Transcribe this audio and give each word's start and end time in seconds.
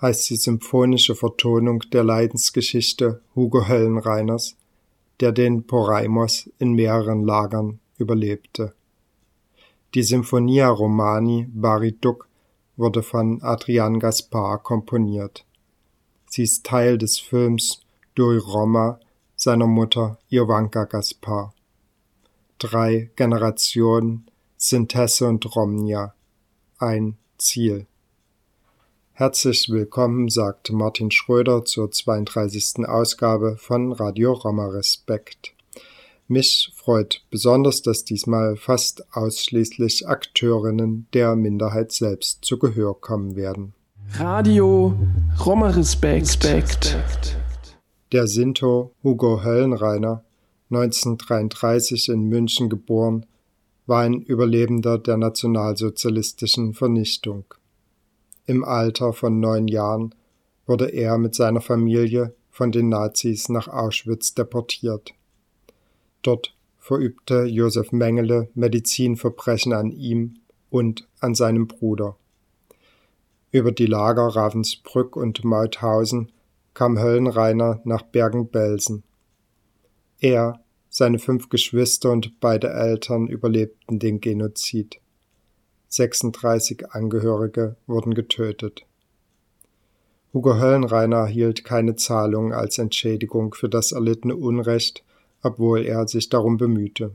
heißt 0.00 0.30
die 0.30 0.36
symphonische 0.36 1.14
Vertonung 1.14 1.80
der 1.92 2.04
Leidensgeschichte 2.04 3.20
Hugo 3.34 3.66
Höllenreiners, 3.68 4.56
der 5.20 5.32
den 5.32 5.66
Poraimos 5.66 6.50
in 6.58 6.72
mehreren 6.74 7.24
Lagern 7.24 7.80
überlebte. 7.98 8.74
Die 9.94 10.02
Symphonia 10.02 10.68
Romani 10.68 11.48
Bari 11.52 11.92
Duck 11.92 12.28
wurde 12.76 13.02
von 13.02 13.42
Adrian 13.42 13.98
Gaspar 13.98 14.58
komponiert. 14.58 15.44
Sie 16.30 16.44
ist 16.44 16.64
Teil 16.64 16.98
des 16.98 17.18
Films 17.18 17.80
Doi 18.14 18.38
Roma 18.38 19.00
seiner 19.34 19.66
Mutter 19.66 20.18
Jovanka 20.28 20.84
Gaspar. 20.84 21.54
Drei 22.58 23.10
Generationen 23.16 24.26
Sintesse 24.56 25.26
und 25.26 25.56
Romnia. 25.56 26.14
Ein 26.78 27.16
Ziel. 27.38 27.87
Herzlich 29.18 29.68
willkommen, 29.68 30.28
sagte 30.28 30.72
Martin 30.72 31.10
Schröder 31.10 31.64
zur 31.64 31.90
32. 31.90 32.86
Ausgabe 32.86 33.56
von 33.58 33.90
Radio 33.90 34.32
Roma 34.32 34.68
Respekt. 34.68 35.54
Mich 36.28 36.70
freut 36.76 37.24
besonders, 37.28 37.82
dass 37.82 38.04
diesmal 38.04 38.54
fast 38.54 39.12
ausschließlich 39.16 40.06
Akteurinnen 40.06 41.08
der 41.14 41.34
Minderheit 41.34 41.90
selbst 41.90 42.44
zu 42.44 42.60
Gehör 42.60 42.94
kommen 43.00 43.34
werden. 43.34 43.72
Radio 44.12 44.96
Roma 45.44 45.70
Respekt. 45.70 46.96
Der 48.12 48.28
Sinto 48.28 48.92
Hugo 49.02 49.42
Höllenreiner, 49.42 50.22
1933 50.70 52.10
in 52.10 52.22
München 52.28 52.68
geboren, 52.68 53.26
war 53.84 54.02
ein 54.02 54.20
Überlebender 54.20 54.96
der 54.96 55.16
nationalsozialistischen 55.16 56.72
Vernichtung. 56.72 57.46
Im 58.48 58.64
Alter 58.64 59.12
von 59.12 59.40
neun 59.40 59.68
Jahren 59.68 60.14
wurde 60.64 60.86
er 60.86 61.18
mit 61.18 61.34
seiner 61.34 61.60
Familie 61.60 62.34
von 62.50 62.72
den 62.72 62.88
Nazis 62.88 63.50
nach 63.50 63.68
Auschwitz 63.68 64.32
deportiert. 64.32 65.12
Dort 66.22 66.56
verübte 66.78 67.44
Josef 67.44 67.92
Mengele 67.92 68.48
Medizinverbrechen 68.54 69.74
an 69.74 69.90
ihm 69.90 70.38
und 70.70 71.06
an 71.20 71.34
seinem 71.34 71.66
Bruder. 71.66 72.16
Über 73.50 73.70
die 73.70 73.84
Lager 73.84 74.28
Ravensbrück 74.28 75.14
und 75.14 75.44
Mauthausen 75.44 76.32
kam 76.72 76.98
Höllenreiner 76.98 77.82
nach 77.84 78.00
Bergen-Belsen. 78.00 79.02
Er, 80.20 80.64
seine 80.88 81.18
fünf 81.18 81.50
Geschwister 81.50 82.12
und 82.12 82.40
beide 82.40 82.70
Eltern 82.70 83.26
überlebten 83.26 83.98
den 83.98 84.22
Genozid. 84.22 85.02
36 85.88 86.90
Angehörige 86.90 87.76
wurden 87.86 88.14
getötet. 88.14 88.84
Hugo 90.34 90.56
Höllenreiner 90.58 91.16
erhielt 91.16 91.64
keine 91.64 91.96
Zahlung 91.96 92.52
als 92.52 92.78
Entschädigung 92.78 93.54
für 93.54 93.68
das 93.68 93.92
erlittene 93.92 94.36
Unrecht, 94.36 95.02
obwohl 95.42 95.86
er 95.86 96.06
sich 96.06 96.28
darum 96.28 96.58
bemühte. 96.58 97.12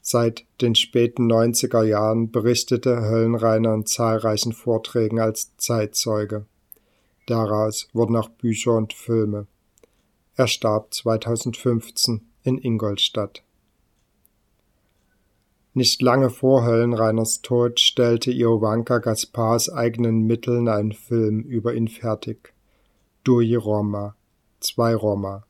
Seit 0.00 0.44
den 0.60 0.74
späten 0.74 1.32
90er 1.32 1.82
Jahren 1.82 2.30
berichtete 2.30 3.00
Höllenreiner 3.00 3.72
in 3.72 3.86
zahlreichen 3.86 4.52
Vorträgen 4.52 5.18
als 5.18 5.56
Zeitzeuge. 5.56 6.44
Daraus 7.26 7.88
wurden 7.94 8.16
auch 8.16 8.28
Bücher 8.28 8.72
und 8.72 8.92
Filme. 8.92 9.46
Er 10.36 10.48
starb 10.48 10.92
2015 10.92 12.20
in 12.42 12.58
Ingolstadt. 12.58 13.42
Nicht 15.76 16.02
lange 16.02 16.30
vor 16.30 16.64
Höllenreiners 16.64 17.42
Tod 17.42 17.80
stellte 17.80 18.30
Iovanka 18.30 18.98
Gaspars 18.98 19.68
eigenen 19.68 20.22
Mitteln 20.22 20.68
einen 20.68 20.92
Film 20.92 21.40
über 21.40 21.74
ihn 21.74 21.88
fertig. 21.88 22.54
Dui 23.24 23.56
Roma, 23.56 24.14
zwei 24.60 24.94
Roma. 24.94 25.44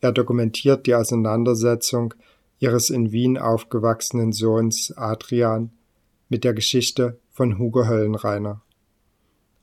Er 0.00 0.10
dokumentiert 0.10 0.86
die 0.86 0.94
Auseinandersetzung 0.96 2.14
ihres 2.58 2.90
in 2.90 3.12
Wien 3.12 3.38
aufgewachsenen 3.38 4.32
Sohns 4.32 4.92
Adrian 4.96 5.70
mit 6.28 6.42
der 6.42 6.52
Geschichte 6.54 7.20
von 7.30 7.58
Hugo 7.58 7.86
Höllenreiner. 7.86 8.62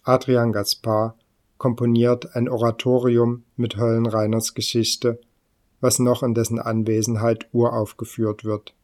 Adrian 0.04 0.54
Gaspar 0.54 1.18
komponiert 1.58 2.34
ein 2.36 2.48
Oratorium 2.48 3.44
mit 3.58 3.76
Höllenreiners 3.76 4.54
Geschichte, 4.54 5.20
was 5.82 6.00
noch 6.00 6.24
in 6.24 6.34
dessen 6.34 6.60
Anwesenheit 6.60 7.50
uraufgeführt 7.52 8.46
wird. 8.46 8.75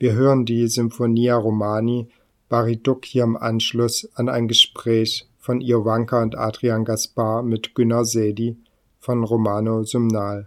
Wir 0.00 0.12
hören 0.12 0.44
die 0.44 0.68
Symphonia 0.68 1.36
Romani 1.36 2.08
Bariduk 2.48 3.04
hier 3.04 3.24
im 3.24 3.36
Anschluss 3.36 4.08
an 4.14 4.28
ein 4.28 4.46
Gespräch 4.46 5.28
von 5.38 5.60
Iovanka 5.60 6.22
und 6.22 6.38
Adrian 6.38 6.84
Gaspar 6.84 7.42
mit 7.42 7.74
Günnar 7.74 8.04
Sedi 8.04 8.56
von 9.00 9.24
Romano 9.24 9.82
Sumnal. 9.82 10.46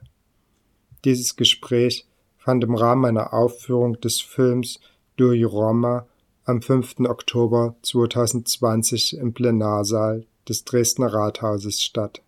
Dieses 1.03 1.35
Gespräch 1.35 2.07
fand 2.37 2.63
im 2.63 2.75
Rahmen 2.75 3.03
einer 3.03 3.33
Aufführung 3.33 3.99
des 3.99 4.21
Films 4.21 4.79
Dui 5.17 5.43
Roma 5.43 6.07
am 6.45 6.61
5. 6.61 7.01
Oktober 7.01 7.75
2020 7.81 9.17
im 9.17 9.33
Plenarsaal 9.33 10.25
des 10.47 10.63
Dresdner 10.63 11.13
Rathauses 11.13 11.81
statt. 11.81 12.21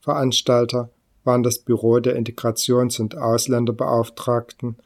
Veranstalter 0.00 0.90
waren 1.22 1.44
das 1.44 1.60
Büro 1.60 2.00
der 2.00 2.16
Integrations- 2.16 2.98
und 2.98 3.16
Ausländerbeauftragten 3.16 4.76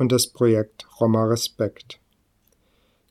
und 0.00 0.10
das 0.10 0.26
Projekt 0.26 0.86
Roma 0.98 1.26
Respekt. 1.26 2.00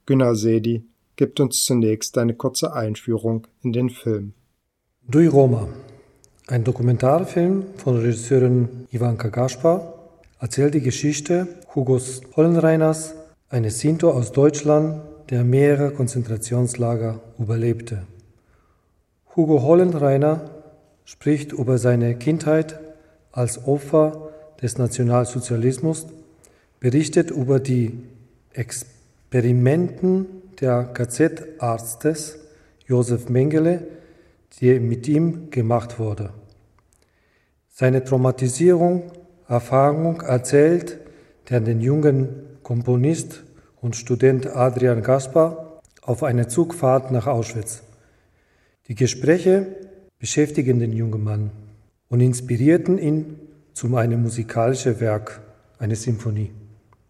Günnar 0.08 0.36
Sedi 0.36 0.84
gibt 1.18 1.40
uns 1.40 1.64
zunächst 1.64 2.18
eine 2.18 2.34
kurze 2.34 2.74
Einführung 2.74 3.46
in 3.62 3.74
den 3.74 3.92
Film. 3.92 4.34
Dui 5.08 5.28
Roma, 5.28 5.68
ein 6.48 6.64
Dokumentarfilm 6.64 7.64
von 7.78 7.98
Regisseurin 7.98 8.88
Ivanka 8.92 9.30
Gaspar, 9.30 9.94
erzählt 10.40 10.74
die 10.74 10.82
Geschichte 10.82 11.48
Hugos 11.76 12.22
Hollenreiners, 12.36 13.14
eines 13.50 13.80
Sinto 13.80 14.10
aus 14.10 14.32
Deutschland, 14.32 15.04
der 15.30 15.44
mehrere 15.44 15.92
Konzentrationslager 15.92 17.20
überlebte. 17.38 18.08
Hugo 19.36 19.62
Hollenreiner 19.62 20.50
spricht 21.06 21.54
über 21.54 21.78
seine 21.78 22.16
Kindheit 22.16 22.80
als 23.32 23.64
Opfer 23.68 24.32
des 24.60 24.80
Nationalsozialismus, 24.80 26.08
berichtet 26.80 27.32
über 27.32 27.60
die 27.60 28.00
Experimenten 28.54 30.28
der 30.60 30.86
KZ-Arztes 30.86 32.40
Josef 32.86 33.30
Mengele, 33.30 33.88
die 34.60 34.80
mit 34.80 35.08
ihm 35.08 35.50
gemacht 35.52 36.00
wurde. 36.00 36.32
Seine 37.70 38.04
Traumatisierung, 38.04 39.12
Erfahrung 39.48 40.22
erzählt 40.22 41.00
der 41.50 41.62
den 41.62 41.82
jungen 41.82 42.30
Komponist 42.62 43.44
und 43.82 43.96
Student 43.96 44.48
Adrian 44.48 45.02
Gaspar 45.02 45.80
auf 46.02 46.24
einer 46.24 46.48
Zugfahrt 46.48 47.12
nach 47.12 47.28
Auschwitz. 47.28 47.84
Die 48.88 48.96
Gespräche 48.96 49.68
beschäftigen 50.20 50.80
den 50.80 50.92
jungen 50.92 51.24
Mann 51.24 51.52
und 52.10 52.22
inspirierten 52.22 52.98
ihn 52.98 53.40
zu 53.74 53.96
einem 53.96 54.24
musikalischen 54.24 55.00
Werk, 55.00 55.42
eine 55.78 55.96
Symphonie. 55.96 56.52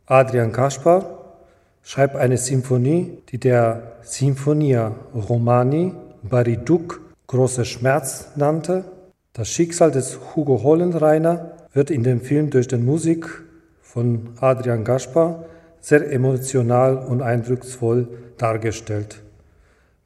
Adrian 0.10 0.52
Kaspar 0.52 1.36
schreibt 1.84 2.16
eine 2.16 2.38
Symphonie, 2.38 3.20
die 3.30 3.38
der 3.38 4.00
Sinfonia 4.02 4.96
Romani 5.14 5.94
Bariduk 6.24 7.00
großer 7.28 7.64
Schmerz 7.64 8.30
nannte. 8.36 8.86
Das 9.34 9.50
Schicksal 9.50 9.92
des 9.92 10.18
Hugo 10.36 10.64
Hollenreiner 10.64 11.58
wird 11.74 11.92
in 11.92 12.02
dem 12.02 12.22
Film 12.22 12.50
durch 12.50 12.68
die 12.68 12.78
Musik 12.78 13.44
von 13.84 14.32
Adrian 14.40 14.84
Gaspar 14.84 15.46
sehr 15.80 16.12
emotional 16.12 16.98
und 16.98 17.22
eindrucksvoll 17.22 18.08
dargestellt. 18.40 19.22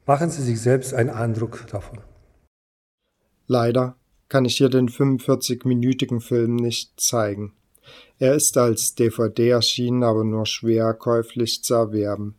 Machen 0.04 0.28
Sie 0.28 0.42
sich 0.42 0.60
selbst 0.60 0.92
einen 0.92 1.08
Eindruck 1.08 1.66
davon. 1.68 2.00
Leider 3.46 3.96
kann 4.28 4.44
ich 4.44 4.58
hier 4.58 4.68
den 4.68 4.90
45-minütigen 4.90 6.20
Film 6.20 6.56
nicht 6.56 7.00
zeigen. 7.00 7.54
Er 8.18 8.34
ist 8.34 8.56
als 8.56 8.94
DVD 8.94 9.50
erschienen, 9.50 10.02
aber 10.02 10.24
nur 10.24 10.46
schwer 10.46 10.94
käuflich 10.94 11.62
zu 11.64 11.74
erwerben. 11.74 12.36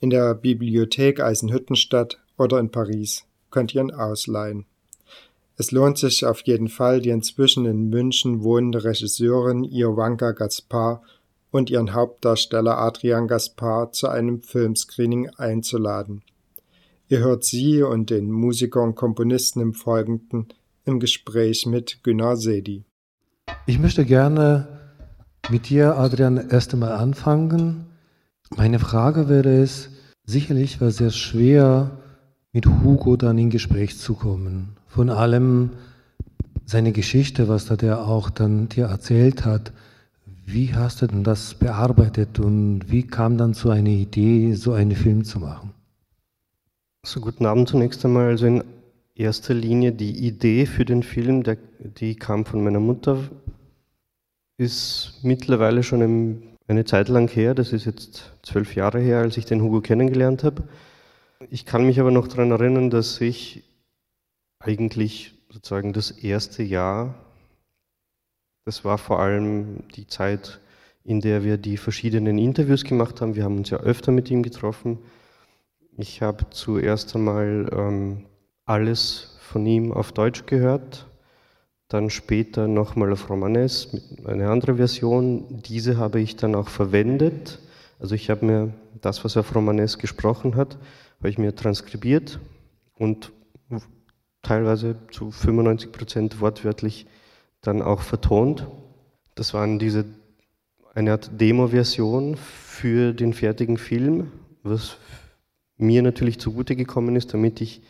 In 0.00 0.10
der 0.10 0.34
Bibliothek 0.34 1.20
Eisenhüttenstadt 1.20 2.18
oder 2.38 2.58
in 2.58 2.70
Paris 2.70 3.24
könnt 3.50 3.74
ihr 3.74 3.82
ihn 3.82 3.90
ausleihen. 3.90 4.66
Es 5.56 5.70
lohnt 5.70 5.98
sich 5.98 6.24
auf 6.24 6.40
jeden 6.42 6.68
Fall, 6.68 7.00
die 7.00 7.10
inzwischen 7.10 7.66
in 7.66 7.90
München 7.90 8.42
wohnende 8.42 8.84
Regisseurin 8.84 9.64
Iovanka 9.64 10.32
Gaspar 10.32 11.02
und 11.50 11.68
ihren 11.70 11.92
Hauptdarsteller 11.92 12.78
Adrian 12.78 13.28
Gaspar 13.28 13.92
zu 13.92 14.08
einem 14.08 14.40
Filmscreening 14.40 15.30
einzuladen. 15.36 16.22
Ihr 17.08 17.18
hört 17.18 17.44
sie 17.44 17.82
und 17.82 18.08
den 18.08 18.30
Musiker 18.30 18.82
und 18.82 18.94
Komponisten 18.94 19.60
im 19.60 19.74
Folgenden 19.74 20.48
im 20.84 20.98
Gespräch 20.98 21.66
mit 21.66 22.02
Günnar 22.02 22.36
Sedi. 22.36 22.84
Ich 23.66 23.78
möchte 23.78 24.06
gerne 24.06 24.71
mit 25.50 25.68
dir, 25.68 25.96
Adrian, 25.96 26.50
erst 26.50 26.72
einmal 26.72 26.92
anfangen. 26.92 27.86
Meine 28.56 28.78
Frage 28.78 29.28
wäre 29.28 29.62
es, 29.62 29.90
sicherlich 30.24 30.80
war 30.80 30.88
es 30.88 30.98
sehr 30.98 31.10
schwer, 31.10 31.90
mit 32.52 32.66
Hugo 32.66 33.16
dann 33.16 33.38
in 33.38 33.50
Gespräch 33.50 33.98
zu 33.98 34.14
kommen. 34.14 34.76
Von 34.86 35.10
allem 35.10 35.70
seine 36.64 36.92
Geschichte, 36.92 37.48
was 37.48 37.66
da 37.66 37.76
der 37.76 38.06
auch 38.06 38.30
dann 38.30 38.68
dir 38.68 38.86
erzählt 38.86 39.44
hat. 39.44 39.72
Wie 40.44 40.74
hast 40.74 41.02
du 41.02 41.06
denn 41.06 41.24
das 41.24 41.54
bearbeitet 41.54 42.38
und 42.38 42.90
wie 42.90 43.06
kam 43.06 43.38
dann 43.38 43.54
zu 43.54 43.70
einer 43.70 43.90
Idee, 43.90 44.54
so 44.54 44.72
einen 44.72 44.92
Film 44.92 45.24
zu 45.24 45.40
machen? 45.40 45.72
So, 47.04 47.20
guten 47.20 47.46
Abend 47.46 47.68
zunächst 47.68 48.04
einmal. 48.04 48.28
Also 48.28 48.46
in 48.46 48.64
erster 49.14 49.54
Linie 49.54 49.92
die 49.92 50.26
Idee 50.26 50.66
für 50.66 50.84
den 50.84 51.02
Film, 51.02 51.42
der, 51.42 51.58
die 51.80 52.14
kam 52.16 52.44
von 52.44 52.62
meiner 52.62 52.80
Mutter, 52.80 53.18
ist 54.62 55.20
mittlerweile 55.22 55.82
schon 55.82 56.42
eine 56.68 56.84
Zeit 56.84 57.08
lang 57.08 57.28
her. 57.28 57.54
Das 57.54 57.72
ist 57.72 57.84
jetzt 57.84 58.32
zwölf 58.42 58.74
Jahre 58.74 59.00
her, 59.00 59.18
als 59.18 59.36
ich 59.36 59.44
den 59.44 59.60
Hugo 59.60 59.80
kennengelernt 59.80 60.44
habe. 60.44 60.62
Ich 61.50 61.66
kann 61.66 61.84
mich 61.84 62.00
aber 62.00 62.10
noch 62.10 62.28
daran 62.28 62.52
erinnern, 62.52 62.88
dass 62.88 63.20
ich 63.20 63.64
eigentlich 64.60 65.34
sozusagen 65.50 65.92
das 65.92 66.10
erste 66.10 66.62
Jahr, 66.62 67.14
das 68.64 68.84
war 68.84 68.96
vor 68.96 69.18
allem 69.18 69.88
die 69.96 70.06
Zeit, 70.06 70.60
in 71.04 71.20
der 71.20 71.42
wir 71.42 71.58
die 71.58 71.76
verschiedenen 71.76 72.38
Interviews 72.38 72.84
gemacht 72.84 73.20
haben. 73.20 73.34
Wir 73.34 73.44
haben 73.44 73.58
uns 73.58 73.70
ja 73.70 73.78
öfter 73.78 74.12
mit 74.12 74.30
ihm 74.30 74.42
getroffen. 74.42 74.98
Ich 75.96 76.22
habe 76.22 76.48
zuerst 76.50 77.14
einmal 77.16 77.68
ähm, 77.76 78.24
alles 78.64 79.36
von 79.40 79.66
ihm 79.66 79.92
auf 79.92 80.12
Deutsch 80.12 80.46
gehört, 80.46 81.06
dann 81.92 82.10
später 82.10 82.68
nochmal 82.68 83.12
auf 83.12 83.28
Romanes, 83.28 83.88
eine 84.24 84.50
andere 84.50 84.76
Version. 84.76 85.62
Diese 85.62 85.98
habe 85.98 86.20
ich 86.20 86.36
dann 86.36 86.54
auch 86.54 86.68
verwendet. 86.68 87.58
Also 87.98 88.14
ich 88.14 88.30
habe 88.30 88.46
mir 88.46 88.74
das, 89.00 89.24
was 89.24 89.36
er 89.36 89.40
auf 89.40 89.54
Romanes 89.54 89.98
gesprochen 89.98 90.56
hat, 90.56 90.78
habe 91.18 91.28
ich 91.28 91.38
mir 91.38 91.54
transkribiert 91.54 92.40
und 92.98 93.32
teilweise 94.42 94.96
zu 95.10 95.30
95 95.30 95.92
Prozent 95.92 96.40
wortwörtlich 96.40 97.06
dann 97.60 97.80
auch 97.80 98.00
vertont. 98.00 98.66
Das 99.34 99.54
waren 99.54 99.78
diese 99.78 100.04
eine 100.94 101.12
Art 101.12 101.30
Demo-Version 101.40 102.36
für 102.36 103.12
den 103.12 103.32
fertigen 103.32 103.78
Film, 103.78 104.30
was 104.62 104.96
mir 105.78 106.02
natürlich 106.02 106.38
zugute 106.38 106.76
gekommen 106.76 107.16
ist, 107.16 107.32
damit 107.32 107.60
ich 107.60 107.82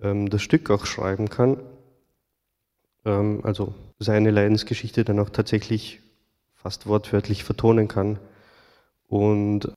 ähm, 0.00 0.28
das 0.30 0.42
Stück 0.42 0.70
auch 0.70 0.86
schreiben 0.86 1.28
kann. 1.28 1.58
Ähm, 3.08 3.40
also 3.42 3.74
seine 3.98 4.30
Leidensgeschichte 4.30 5.04
dann 5.04 5.18
auch 5.18 5.30
tatsächlich 5.30 6.00
fast 6.54 6.86
wortwörtlich 6.86 7.42
vertonen 7.42 7.88
kann. 7.88 8.20
Und 9.08 9.72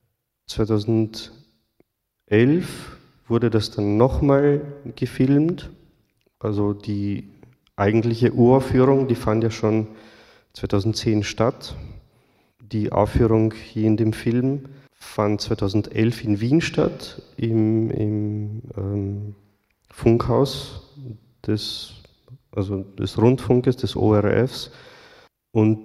2011 0.46 1.32
wurde 3.26 3.50
das 3.50 3.70
dann 3.70 3.96
nochmal 3.96 4.60
gefilmt 4.94 5.70
also 6.42 6.72
die 6.72 7.28
eigentliche 7.76 8.32
Uraufführung, 8.32 9.06
die 9.06 9.14
fand 9.14 9.44
ja 9.44 9.50
schon 9.50 9.86
2010 10.54 11.22
statt. 11.22 11.76
Die 12.60 12.90
Aufführung 12.90 13.54
hier 13.54 13.86
in 13.86 13.96
dem 13.96 14.12
Film 14.12 14.64
fand 14.92 15.40
2011 15.40 16.24
in 16.24 16.40
Wien 16.40 16.60
statt, 16.60 17.22
im, 17.36 17.90
im 17.90 18.62
ähm, 18.76 19.34
Funkhaus 19.88 20.82
des, 21.46 22.01
also 22.54 22.82
des 22.82 23.18
Rundfunkes, 23.18 23.76
des 23.76 23.96
ORFs. 23.96 24.70
Und 25.52 25.80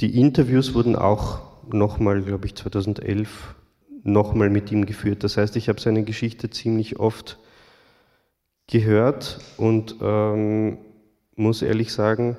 die 0.00 0.18
Interviews 0.20 0.74
wurden 0.74 0.96
auch 0.96 1.40
nochmal, 1.72 2.22
glaube 2.22 2.46
ich, 2.46 2.54
2011 2.54 3.54
nochmal 4.02 4.50
mit 4.50 4.70
ihm 4.70 4.86
geführt. 4.86 5.24
Das 5.24 5.36
heißt, 5.36 5.56
ich 5.56 5.68
habe 5.68 5.80
seine 5.80 6.04
Geschichte 6.04 6.50
ziemlich 6.50 6.98
oft 6.98 7.38
gehört 8.66 9.40
und 9.56 9.96
ähm, 10.00 10.78
muss 11.34 11.62
ehrlich 11.62 11.92
sagen, 11.92 12.36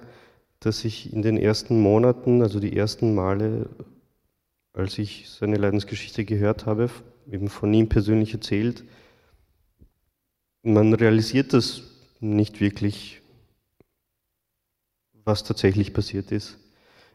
dass 0.59 0.83
ich 0.85 1.13
in 1.13 1.21
den 1.21 1.37
ersten 1.37 1.79
Monaten, 1.79 2.41
also 2.41 2.59
die 2.59 2.75
ersten 2.75 3.13
Male, 3.15 3.69
als 4.73 4.97
ich 4.97 5.29
seine 5.29 5.57
Leidensgeschichte 5.57 6.25
gehört 6.25 6.65
habe, 6.65 6.89
eben 7.31 7.47
von 7.47 7.73
ihm 7.73 7.89
persönlich 7.89 8.33
erzählt, 8.33 8.83
man 10.63 10.93
realisiert 10.93 11.53
das 11.53 11.83
nicht 12.19 12.59
wirklich, 12.59 13.21
was 15.27 15.43
tatsächlich 15.43 15.93
passiert 15.93 16.31
ist. 16.31 16.57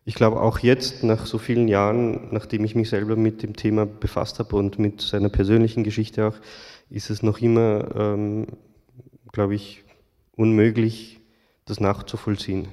Ich 0.05 0.15
glaube 0.15 0.41
auch 0.41 0.61
jetzt, 0.61 1.03
nach 1.03 1.27
so 1.27 1.39
vielen 1.39 1.69
Jahren, 1.69 2.29
nachdem 2.33 2.65
ich 2.65 2.75
mich 2.75 2.89
selber 2.91 3.17
mit 3.17 3.43
dem 3.43 3.57
Thema 3.57 3.87
befasst 3.87 4.39
habe 4.39 4.57
und 4.57 4.79
mit 4.79 5.01
seiner 5.01 5.29
persönlichen 5.29 5.85
Geschichte 5.85 6.27
auch, 6.27 6.37
ist 6.91 7.11
es 7.11 7.23
noch 7.23 7.41
immer 7.41 7.89
ähm, 7.95 8.47
glaube 9.33 9.55
ich, 9.55 9.83
unmöglich, 10.37 11.21
das 11.65 11.81
nachzuvollziehen. 11.81 12.69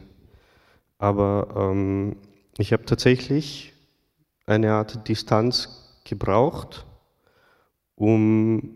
Aber 0.97 1.71
ähm, 1.71 2.17
ich 2.57 2.73
habe 2.73 2.85
tatsächlich 2.85 3.73
eine 4.45 4.73
Art 4.73 5.07
Distanz 5.07 6.01
gebraucht, 6.03 6.85
um 7.95 8.75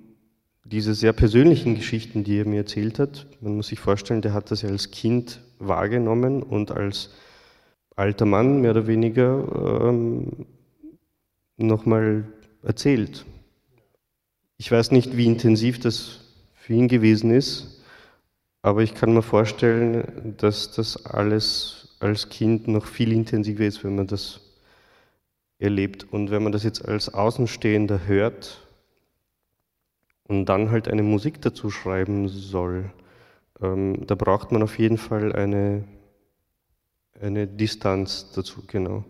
diese 0.63 0.93
sehr 0.93 1.13
persönlichen 1.13 1.75
Geschichten, 1.75 2.23
die 2.23 2.39
er 2.39 2.47
mir 2.47 2.57
erzählt 2.57 2.99
hat, 2.99 3.27
man 3.41 3.57
muss 3.57 3.67
sich 3.67 3.79
vorstellen, 3.79 4.21
der 4.21 4.33
hat 4.33 4.49
das 4.49 4.61
ja 4.61 4.69
als 4.69 4.91
Kind 4.91 5.41
wahrgenommen 5.67 6.43
und 6.43 6.71
als 6.71 7.09
alter 7.95 8.25
Mann 8.25 8.61
mehr 8.61 8.71
oder 8.71 8.87
weniger 8.87 9.89
ähm, 9.89 10.45
nochmal 11.57 12.25
erzählt. 12.63 13.25
Ich 14.57 14.71
weiß 14.71 14.91
nicht, 14.91 15.17
wie 15.17 15.25
intensiv 15.25 15.79
das 15.79 16.21
für 16.53 16.73
ihn 16.73 16.87
gewesen 16.87 17.31
ist. 17.31 17.81
Aber 18.61 18.81
ich 18.81 18.95
kann 18.95 19.13
mir 19.13 19.21
vorstellen, 19.21 20.35
dass 20.37 20.71
das 20.71 21.05
alles 21.05 21.97
als 21.99 22.29
Kind 22.29 22.69
noch 22.69 22.85
viel 22.85 23.11
intensiver 23.11 23.65
ist, 23.65 23.83
wenn 23.83 23.95
man 23.95 24.07
das 24.07 24.39
erlebt. 25.59 26.07
Und 26.11 26.31
wenn 26.31 26.43
man 26.43 26.53
das 26.53 26.63
jetzt 26.63 26.87
als 26.87 27.13
Außenstehender 27.13 28.07
hört 28.07 28.65
und 30.23 30.45
dann 30.45 30.71
halt 30.71 30.87
eine 30.87 31.03
Musik 31.03 31.41
dazu 31.41 31.69
schreiben 31.69 32.29
soll, 32.29 32.89
ähm, 33.63 34.05
da 34.05 34.15
braucht 34.15 34.51
man 34.51 34.61
auf 34.61 34.77
jeden 34.77 34.97
Fall 34.97 35.33
eine, 35.33 35.85
eine 37.19 37.47
Distanz 37.47 38.31
dazu, 38.33 38.63
genau. 38.67 39.05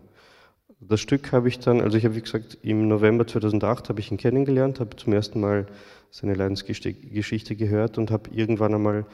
Das 0.80 1.00
Stück 1.00 1.32
habe 1.32 1.48
ich 1.48 1.58
dann, 1.58 1.80
also 1.80 1.96
ich 1.96 2.04
habe 2.04 2.14
wie 2.14 2.20
gesagt 2.20 2.58
im 2.62 2.88
November 2.88 3.26
2008 3.26 3.88
habe 3.88 4.00
ich 4.00 4.10
ihn 4.10 4.18
kennengelernt, 4.18 4.80
habe 4.80 4.96
zum 4.96 5.12
ersten 5.12 5.40
Mal 5.40 5.66
seine 6.10 6.34
Leidensgeschichte 6.34 7.56
gehört 7.56 7.98
und 7.98 8.10
habe 8.10 8.30
irgendwann 8.30 8.74
einmal 8.74 9.06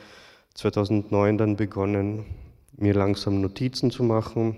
2009 0.55 1.39
dann 1.39 1.57
begonnen, 1.57 2.27
mir 2.77 2.93
langsam 2.93 3.41
Notizen 3.41 3.91
zu 3.91 4.03
machen, 4.03 4.57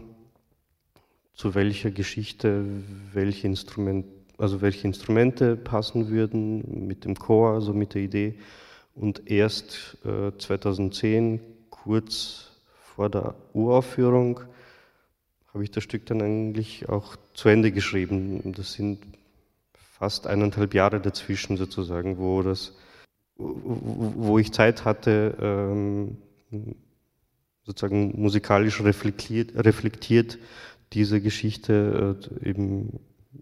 zu 1.35 1.55
welcher 1.55 1.91
Geschichte 1.91 2.65
welche, 3.13 3.47
Instrument, 3.47 4.07
also 4.39 4.61
welche 4.61 4.87
Instrumente 4.87 5.57
passen 5.57 6.09
würden 6.09 6.87
mit 6.87 7.05
dem 7.05 7.15
Chor, 7.15 7.53
also 7.55 7.73
mit 7.75 7.95
der 7.95 8.03
Idee. 8.03 8.35
Und 8.95 9.31
erst 9.31 9.99
äh, 10.05 10.37
2010, 10.37 11.41
kurz 11.71 12.51
vor 12.81 13.09
der 13.09 13.35
Uraufführung, 13.53 14.41
habe 15.53 15.65
ich 15.65 15.71
das 15.71 15.85
Stück 15.85 16.07
dann 16.07 16.23
eigentlich 16.23 16.89
auch 16.89 17.17
zu 17.35 17.49
Ende 17.49 17.73
geschrieben. 17.73 18.53
Das 18.57 18.73
sind 18.73 19.01
fast 19.75 20.27
eineinhalb 20.27 20.75
Jahre 20.75 21.01
dazwischen 21.01 21.57
sozusagen, 21.57 22.19
wo 22.19 22.43
das 22.43 22.73
wo 23.37 24.39
ich 24.39 24.53
Zeit 24.53 24.85
hatte, 24.85 25.37
ähm, 25.41 26.19
sozusagen 27.65 28.21
musikalisch 28.21 28.83
reflektiert, 28.83 29.53
reflektiert 29.57 30.39
diese 30.93 31.21
Geschichte 31.21 32.17
äh, 32.43 32.49
eben 32.49 33.01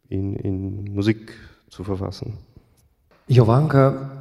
in, 0.08 0.36
in 0.36 0.84
Musik 0.94 1.32
zu 1.68 1.84
verfassen. 1.84 2.38
Jovanka, 3.26 4.19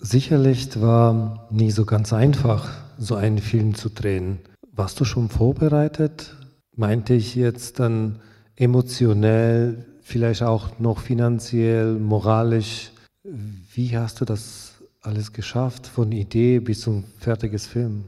sicherlich 0.00 0.80
war 0.80 1.48
nie 1.50 1.70
so 1.70 1.84
ganz 1.84 2.12
einfach, 2.12 2.70
so 2.98 3.14
einen 3.14 3.38
Film 3.38 3.74
zu 3.74 3.90
drehen. 3.90 4.40
Warst 4.72 4.98
du 5.00 5.04
schon 5.04 5.28
vorbereitet? 5.28 6.34
Meinte 6.74 7.14
ich 7.14 7.34
jetzt 7.34 7.78
dann 7.78 8.20
emotionell, 8.56 9.86
vielleicht 10.00 10.42
auch 10.42 10.78
noch 10.78 11.00
finanziell, 11.00 11.94
moralisch? 11.94 12.92
Wie 13.22 13.96
hast 13.96 14.20
du 14.20 14.24
das 14.24 14.82
alles 15.02 15.32
geschafft, 15.32 15.86
von 15.86 16.12
Idee 16.12 16.60
bis 16.60 16.80
zum 16.80 17.04
fertiges 17.18 17.66
Film? 17.66 18.04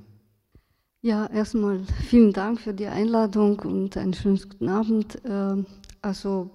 Ja, 1.02 1.26
erstmal 1.26 1.80
vielen 2.08 2.32
Dank 2.32 2.60
für 2.60 2.72
die 2.72 2.86
Einladung 2.86 3.58
und 3.60 3.96
einen 3.96 4.14
schönen 4.14 4.40
guten 4.40 4.68
Abend. 4.68 5.20
Ähm, 5.28 5.66
also 6.00 6.50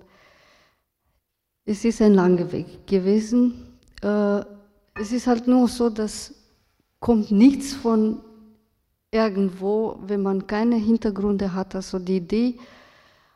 es 1.65 1.83
ist 1.83 2.01
ein 2.01 2.13
langer 2.13 2.51
Weg 2.51 2.87
gewesen. 2.87 3.53
Es 4.99 5.11
ist 5.11 5.27
halt 5.27 5.47
nur 5.47 5.67
so, 5.67 5.89
dass 5.89 6.33
kommt 6.99 7.31
nichts 7.31 7.73
von 7.73 8.19
irgendwo, 9.11 9.99
wenn 10.05 10.23
man 10.23 10.47
keine 10.47 10.75
Hintergründe 10.75 11.53
hat. 11.53 11.75
Also 11.75 11.99
die 11.99 12.17
Idee 12.17 12.55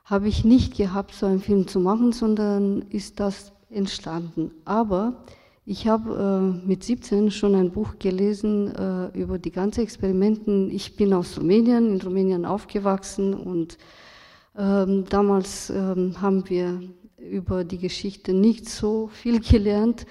habe 0.06 0.28
ich 0.28 0.44
nicht 0.44 0.76
gehabt, 0.76 1.14
so 1.14 1.28
einen 1.28 1.40
Film 1.40 1.68
zu 1.68 1.80
machen, 1.80 2.12
sondern 2.12 2.82
ist 2.90 3.20
das 3.20 3.52
entstanden. 3.70 4.52
Aber 4.66 5.24
ich 5.66 5.88
habe 5.88 6.62
äh, 6.64 6.68
mit 6.68 6.84
17 6.84 7.30
schon 7.32 7.56
ein 7.56 7.72
Buch 7.72 8.00
gelesen 8.00 8.76
äh, 8.76 9.18
über 9.18 9.38
die 9.38 9.52
ganzen 9.52 9.82
Experimenten. 9.82 10.72
Ich 10.72 10.96
bin 10.96 11.14
aus 11.14 11.38
Rumänien, 11.38 11.94
in 11.94 12.02
Rumänien 12.02 12.46
aufgewachsen 12.46 13.34
und 13.34 13.78
ähm, 14.58 15.06
damals 15.08 15.70
ähm, 15.70 16.20
haben 16.20 16.50
wir 16.50 16.82
über 17.18 17.64
die 17.64 17.78
Geschichte 17.78 18.34
nicht 18.34 18.68
so 18.68 19.08
viel 19.08 19.40
gelernt. 19.40 20.06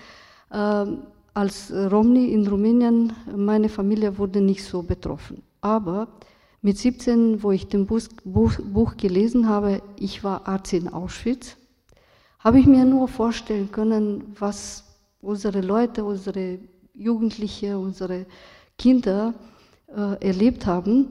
Ähm, 0.52 1.02
als 1.34 1.72
Romni 1.72 2.32
in 2.32 2.46
Rumänien, 2.46 3.12
meine 3.36 3.68
Familie 3.68 4.16
wurde 4.18 4.40
nicht 4.40 4.64
so 4.64 4.82
betroffen. 4.82 5.42
Aber 5.60 6.08
mit 6.62 6.78
17, 6.78 7.42
wo 7.42 7.52
ich 7.52 7.68
den 7.68 7.86
Buch, 7.86 8.02
Buch, 8.24 8.52
Buch 8.62 8.96
gelesen 8.96 9.48
habe, 9.48 9.82
ich 9.98 10.22
war 10.24 10.46
Arzt 10.46 10.72
in 10.72 10.88
Auschwitz, 10.88 11.56
habe 12.38 12.58
ich 12.58 12.66
mir 12.66 12.84
nur 12.84 13.08
vorstellen 13.08 13.70
können, 13.70 14.34
was 14.38 14.84
unsere 15.20 15.60
Leute, 15.60 16.04
unsere 16.04 16.58
Jugendliche, 16.94 17.78
unsere 17.78 18.26
Kinder 18.78 19.34
äh, 19.88 20.26
erlebt 20.26 20.66
haben. 20.66 21.08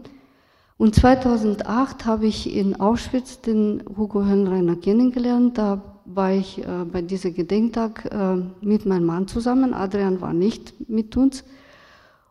Und 0.78 0.96
2008 0.96 2.06
habe 2.06 2.28
ich 2.28 2.56
in 2.56 2.80
Auschwitz 2.80 3.42
den 3.42 3.84
Hugo 3.98 4.26
Höllenreiner 4.26 4.76
kennengelernt. 4.76 5.58
Da 5.58 5.99
war 6.16 6.32
ich 6.32 6.60
äh, 6.60 6.86
bei 6.92 7.02
diesem 7.02 7.34
Gedenktag 7.34 8.06
äh, 8.12 8.36
mit 8.62 8.86
meinem 8.86 9.06
Mann 9.06 9.28
zusammen. 9.28 9.74
Adrian 9.74 10.22
war 10.22 10.34
nicht 10.34 10.90
mit 10.90 11.16
uns. 11.16 11.44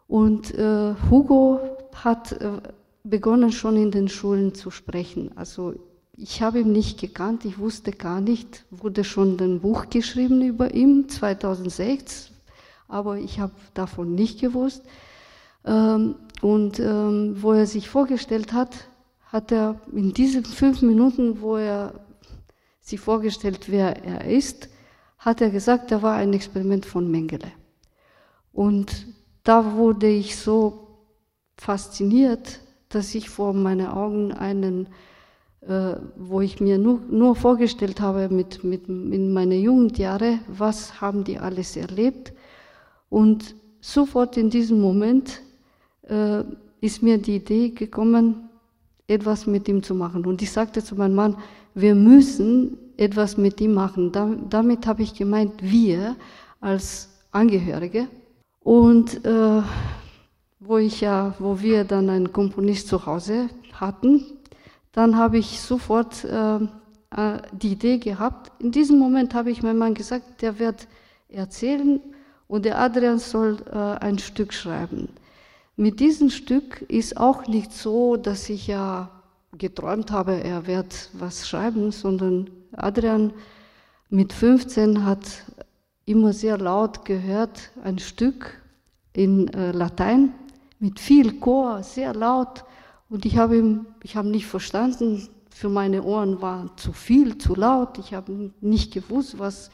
Und 0.09 0.55
äh, 0.55 0.95
Hugo 1.11 1.61
hat 1.95 2.33
äh, 2.33 2.61
begonnen 3.05 3.53
schon 3.53 3.77
in 3.77 3.91
den 3.91 4.09
Schulen 4.09 4.55
zu 4.55 4.71
sprechen. 4.71 5.31
Also 5.37 5.75
ich 6.17 6.43
habe 6.43 6.61
ihn 6.61 6.73
nicht 6.73 7.01
gekannt, 7.01 7.45
ich 7.45 7.59
wusste 7.59 7.93
gar 7.93 8.21
nicht, 8.21 8.65
wurde 8.71 9.05
schon 9.05 9.39
ein 9.39 9.61
Buch 9.61 9.89
geschrieben 9.89 10.43
über 10.43 10.75
ihn 10.75 11.09
2006, 11.09 12.31
aber 12.89 13.19
ich 13.19 13.39
habe 13.39 13.53
davon 13.75 14.15
nicht 14.15 14.41
gewusst. 14.41 14.83
Ähm, 15.65 16.17
und 16.41 16.81
ähm, 16.81 17.37
wo 17.41 17.53
er 17.53 17.67
sich 17.67 17.89
vorgestellt 17.89 18.53
hat, 18.53 18.89
hat 19.27 19.53
er 19.53 19.81
in 19.93 20.13
diesen 20.13 20.45
fünf 20.45 20.83
Minuten, 20.83 21.41
wo 21.41 21.57
er 21.57 21.93
sich 22.89 23.01
vorgestellt, 23.01 23.71
wer 23.71 24.05
er 24.05 24.25
ist, 24.25 24.69
hat 25.19 25.41
er 25.41 25.51
gesagt, 25.51 25.91
er 25.91 26.03
war 26.03 26.17
ein 26.17 26.33
Experiment 26.33 26.87
von 26.87 27.11
Mengele. 27.11 27.51
Und 28.53 29.07
da 29.45 29.75
wurde 29.75 30.09
ich 30.09 30.37
so 30.37 30.89
fasziniert, 31.57 32.61
dass 32.89 33.15
ich 33.15 33.29
vor 33.29 33.53
meinen 33.53 33.87
Augen 33.87 34.33
einen 34.33 34.89
äh, 35.69 35.97
wo 36.17 36.41
ich 36.41 36.61
mir 36.61 36.79
nur, 36.79 37.01
nur 37.11 37.35
vorgestellt 37.35 38.01
habe 38.01 38.29
mit, 38.29 38.65
mit, 38.65 38.89
in 38.89 39.33
meiner 39.33 39.57
Jugendjahre, 39.57 40.39
was 40.47 41.01
haben 41.01 41.25
die 41.25 41.39
alles 41.39 41.77
erlebt. 41.77 42.33
Und 43.11 43.55
sofort 43.81 44.37
in 44.37 44.51
diesem 44.51 44.81
Moment 44.81 45.43
äh, 46.03 46.45
ist 46.81 47.03
mir 47.03 47.19
die 47.19 47.37
Idee 47.37 47.71
gekommen, 47.71 48.49
etwas 49.09 49.47
mit 49.47 49.69
ihm 49.69 49.83
zu 49.83 49.95
machen. 49.95 50.25
Und 50.25 50.41
ich 50.43 50.53
sagte 50.53 50.83
zu 50.83 50.95
meinem 50.95 51.15
Mann, 51.15 51.37
wir 51.75 51.95
müssen 51.95 52.79
etwas 52.97 53.37
mit 53.37 53.61
ihm 53.61 53.75
machen. 53.75 54.13
Da, 54.13 54.31
damit 54.49 54.87
habe 54.87 55.03
ich 55.03 55.15
gemeint, 55.15 55.55
wir 55.63 56.17
als 56.61 57.09
Angehörige. 57.31 58.09
Und 58.61 59.25
äh, 59.25 59.63
wo 60.61 60.79
ich 60.79 61.01
ja, 61.01 61.35
wo 61.39 61.61
wir 61.61 61.85
dann 61.85 62.11
einen 62.11 62.33
Komponist 62.33 62.89
zu 62.89 63.07
Hause 63.07 63.49
hatten, 63.73 64.25
dann 64.93 65.17
habe 65.17 65.39
ich 65.39 65.61
sofort 65.61 66.25
äh, 66.25 66.57
äh, 66.57 67.39
die 67.53 67.73
Idee 67.73 67.99
gehabt. 67.99 68.53
In 68.61 68.73
diesem 68.73 68.99
Moment 68.99 69.35
habe 69.35 69.51
ich 69.51 69.63
meinem 69.63 69.79
Mann 69.79 69.95
gesagt, 69.95 70.43
der 70.43 70.59
wird 70.59 70.89
erzählen 71.29 72.01
und 72.49 72.65
der 72.65 72.79
Adrian 72.79 73.19
soll 73.19 73.59
äh, 73.71 73.77
ein 73.77 74.19
Stück 74.19 74.53
schreiben. 74.53 75.09
Mit 75.77 76.01
diesem 76.01 76.31
Stück 76.31 76.83
ist 76.89 77.17
auch 77.17 77.47
nicht 77.47 77.73
so, 77.73 78.17
dass 78.17 78.49
ich 78.49 78.67
ja 78.67 79.18
geträumt 79.59 80.11
habe, 80.11 80.43
er 80.43 80.67
wird 80.67 81.11
was 81.13 81.49
schreiben, 81.49 81.93
sondern 81.93 82.51
Adrian 82.73 83.33
mit 84.09 84.33
15 84.33 85.05
hat 85.05 85.45
immer 86.07 86.33
sehr 86.33 86.57
laut 86.57 87.05
gehört 87.05 87.71
ein 87.85 87.99
Stück 87.99 88.63
in 89.13 89.49
äh, 89.49 89.73
Latein 89.73 90.33
mit 90.79 91.01
viel 91.01 91.41
Chor, 91.41 91.83
sehr 91.83 92.15
laut. 92.15 92.65
Und 93.11 93.27
ich 93.27 93.37
habe 93.37 93.57
ihm, 93.57 93.87
ich 94.03 94.17
habe 94.17 94.29
nicht 94.29 94.47
verstanden, 94.47 95.29
für 95.51 95.69
meine 95.69 96.03
Ohren 96.05 96.41
war 96.41 96.77
zu 96.77 96.93
viel, 96.93 97.37
zu 97.39 97.55
laut. 97.55 97.99
Ich 97.99 98.15
habe 98.15 98.53
nicht 98.61 98.93
gewusst, 98.93 99.39
was, 99.39 99.71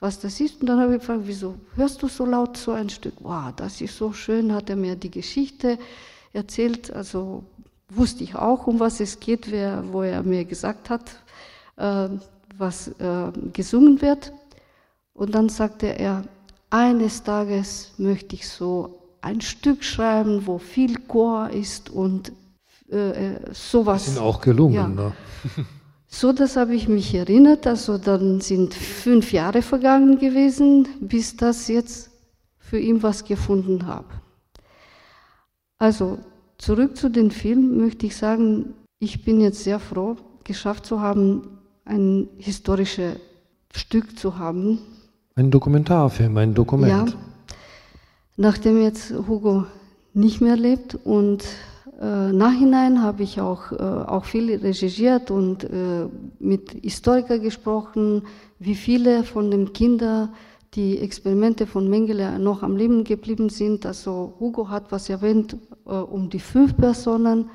was 0.00 0.18
das 0.18 0.40
ist. 0.40 0.60
Und 0.60 0.68
dann 0.68 0.80
habe 0.80 0.94
ich 0.94 1.00
gefragt, 1.00 1.22
wieso 1.24 1.56
hörst 1.74 2.02
du 2.02 2.08
so 2.08 2.24
laut 2.24 2.56
so 2.56 2.72
ein 2.72 2.88
Stück? 2.88 3.14
Wow, 3.20 3.52
das 3.54 3.80
ist 3.80 3.96
so 3.96 4.12
schön, 4.12 4.52
hat 4.52 4.70
er 4.70 4.76
mir 4.76 4.96
die 4.96 5.10
Geschichte 5.10 5.78
erzählt. 6.32 6.90
Also 6.90 7.44
wusste 7.88 8.24
ich 8.24 8.34
auch, 8.34 8.66
um 8.66 8.80
was 8.80 9.00
es 9.00 9.20
geht, 9.20 9.50
wer, 9.50 9.84
wo 9.92 10.02
er 10.02 10.22
mir 10.22 10.44
gesagt 10.44 10.90
hat, 10.90 11.22
äh, 11.76 12.08
was 12.58 12.88
äh, 12.88 13.32
gesungen 13.52 14.00
wird. 14.00 14.32
Und 15.14 15.34
dann 15.34 15.48
sagte 15.48 15.86
er, 15.86 16.24
eines 16.70 17.22
Tages 17.22 17.92
möchte 17.96 18.34
ich 18.34 18.48
so 18.48 18.98
ein 19.20 19.40
Stück 19.40 19.84
schreiben, 19.84 20.46
wo 20.46 20.58
viel 20.58 20.98
Chor 21.00 21.50
ist 21.50 21.90
und 21.90 22.32
äh, 22.90 23.34
äh, 23.34 23.40
sowas. 23.52 24.04
Das 24.04 24.14
sind 24.14 24.22
auch 24.22 24.40
gelungen, 24.40 24.74
ja. 24.74 24.88
ne? 24.88 25.12
So, 26.08 26.32
das 26.32 26.56
habe 26.56 26.74
ich 26.74 26.88
mich 26.88 27.14
erinnert. 27.14 27.66
Also 27.66 27.98
dann 27.98 28.40
sind 28.40 28.72
fünf 28.72 29.32
Jahre 29.32 29.60
vergangen 29.60 30.18
gewesen, 30.18 30.88
bis 31.00 31.36
das 31.36 31.68
jetzt 31.68 32.10
für 32.58 32.78
ihn 32.78 33.02
was 33.02 33.24
gefunden 33.24 33.86
habe. 33.86 34.08
Also 35.78 36.18
zurück 36.58 36.96
zu 36.96 37.08
dem 37.10 37.30
Film 37.30 37.76
möchte 37.76 38.06
ich 38.06 38.16
sagen, 38.16 38.74
ich 38.98 39.24
bin 39.24 39.40
jetzt 39.40 39.64
sehr 39.64 39.78
froh, 39.78 40.16
geschafft 40.44 40.86
zu 40.86 41.00
haben, 41.00 41.58
ein 41.84 42.28
historisches 42.38 43.16
Stück 43.74 44.18
zu 44.18 44.38
haben. 44.38 44.78
Ein 45.34 45.50
Dokumentarfilm, 45.50 46.36
ein 46.38 46.54
Dokument. 46.54 47.10
Ja, 47.10 47.16
nachdem 48.36 48.80
jetzt 48.80 49.12
Hugo 49.28 49.66
nicht 50.14 50.40
mehr 50.40 50.56
lebt 50.56 50.94
und 51.04 51.44
äh, 52.00 52.32
Nachhinein 52.32 53.02
habe 53.02 53.22
ich 53.22 53.40
auch, 53.40 53.72
äh, 53.72 53.76
auch 53.76 54.24
viel 54.24 54.54
recherchiert 54.54 55.30
und 55.30 55.64
äh, 55.64 56.06
mit 56.38 56.72
Historikern 56.82 57.40
gesprochen, 57.40 58.22
wie 58.58 58.74
viele 58.74 59.24
von 59.24 59.50
den 59.50 59.72
Kindern 59.72 60.30
die 60.76 60.98
Experimente 60.98 61.66
von 61.66 61.88
Mengele 61.88 62.38
noch 62.38 62.62
am 62.62 62.76
Leben 62.76 63.02
geblieben 63.02 63.48
sind. 63.48 63.86
Also 63.86 64.34
Hugo 64.38 64.68
hat 64.68 64.92
was 64.92 65.08
erwähnt, 65.08 65.56
äh, 65.86 65.90
um 65.90 66.28
die 66.30 66.38
fünf 66.38 66.76
Personen. 66.76 67.50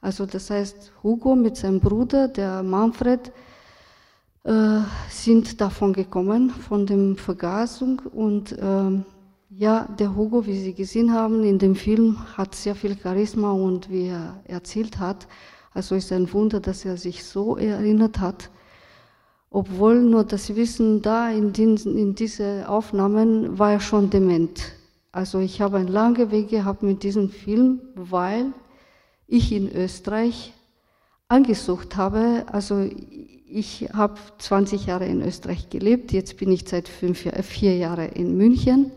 Also 0.00 0.26
das 0.26 0.50
heißt, 0.50 0.92
Hugo 1.02 1.36
mit 1.36 1.56
seinem 1.56 1.80
Bruder, 1.80 2.28
der 2.28 2.62
Manfred, 2.62 3.32
äh, 4.44 4.80
sind 5.08 5.60
davon 5.60 5.92
gekommen, 5.92 6.50
von 6.50 6.86
der 6.86 7.16
Vergasung 7.16 8.02
und 8.12 8.56
ähm, 8.60 9.04
ja, 9.50 9.88
der 9.98 10.14
Hugo, 10.14 10.44
wie 10.46 10.58
Sie 10.58 10.74
gesehen 10.74 11.12
haben, 11.12 11.42
in 11.44 11.58
dem 11.58 11.74
Film 11.74 12.18
hat 12.36 12.54
sehr 12.54 12.74
viel 12.74 12.96
Charisma 12.96 13.52
und 13.52 13.90
wie 13.90 14.08
er 14.08 14.40
erzählt 14.44 14.98
hat, 14.98 15.26
also 15.72 15.94
ist 15.94 16.12
ein 16.12 16.32
Wunder, 16.32 16.60
dass 16.60 16.84
er 16.84 16.96
sich 16.96 17.24
so 17.24 17.56
erinnert 17.56 18.20
hat. 18.20 18.50
Obwohl, 19.50 20.02
nur 20.02 20.26
Sie 20.36 20.56
wissen, 20.56 21.02
da 21.02 21.30
in, 21.30 21.52
den, 21.52 21.76
in 21.76 22.14
diese 22.14 22.68
Aufnahmen 22.68 23.58
war 23.58 23.80
schon 23.80 24.10
dement. 24.10 24.60
Also 25.12 25.38
ich 25.38 25.60
habe 25.60 25.78
einen 25.78 25.88
langen 25.88 26.30
Weg 26.30 26.50
gehabt 26.50 26.82
mit 26.82 27.02
diesem 27.02 27.30
Film, 27.30 27.80
weil 27.94 28.52
ich 29.26 29.52
in 29.52 29.74
Österreich 29.74 30.52
angesucht 31.28 31.96
habe. 31.96 32.44
Also 32.52 32.88
ich 33.48 33.88
habe 33.92 34.14
20 34.38 34.86
Jahre 34.86 35.06
in 35.06 35.22
Österreich 35.22 35.70
gelebt, 35.70 36.12
jetzt 36.12 36.36
bin 36.36 36.52
ich 36.52 36.68
seit 36.68 36.88
fünf, 36.88 37.24
vier 37.42 37.76
Jahren 37.76 38.10
in 38.10 38.36
München. 38.36 38.90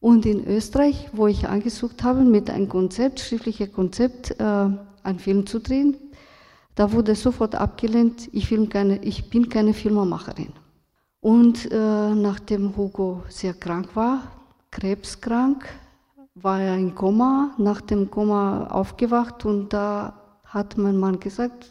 Und 0.00 0.24
in 0.24 0.46
Österreich, 0.46 1.08
wo 1.12 1.26
ich 1.26 1.46
angesucht 1.46 2.02
habe, 2.02 2.22
mit 2.22 2.48
einem 2.48 2.68
Konzept, 2.68 3.20
schriftliches 3.20 3.72
Konzept, 3.72 4.32
äh, 4.38 4.44
einen 5.02 5.18
Film 5.18 5.46
zu 5.46 5.60
drehen, 5.60 5.96
da 6.74 6.92
wurde 6.92 7.14
sofort 7.14 7.54
abgelehnt, 7.54 8.28
ich, 8.32 8.48
keine, 8.70 9.02
ich 9.02 9.28
bin 9.28 9.48
keine 9.48 9.74
Filmemacherin. 9.74 10.52
Und 11.20 11.70
äh, 11.70 12.14
nachdem 12.14 12.76
Hugo 12.76 13.22
sehr 13.28 13.54
krank 13.54 13.94
war, 13.94 14.22
krebskrank, 14.70 15.66
war 16.34 16.60
er 16.60 16.76
in 16.76 16.94
Koma, 16.94 17.54
nach 17.58 17.80
dem 17.80 18.10
Koma 18.10 18.66
aufgewacht 18.68 19.44
und 19.44 19.72
da 19.72 20.14
hat 20.44 20.78
mein 20.78 20.96
Mann 20.96 21.20
gesagt, 21.20 21.70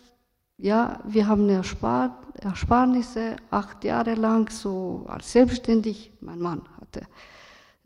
ja, 0.57 0.99
wir 1.05 1.27
haben 1.27 1.49
Erspar 1.49 2.19
Ersparnisse 2.41 3.35
acht 3.49 3.83
Jahre 3.83 4.15
lang 4.15 4.49
so 4.49 5.05
als 5.07 5.31
selbstständig, 5.31 6.11
mein 6.21 6.39
Mann 6.39 6.61
hatte 6.79 7.01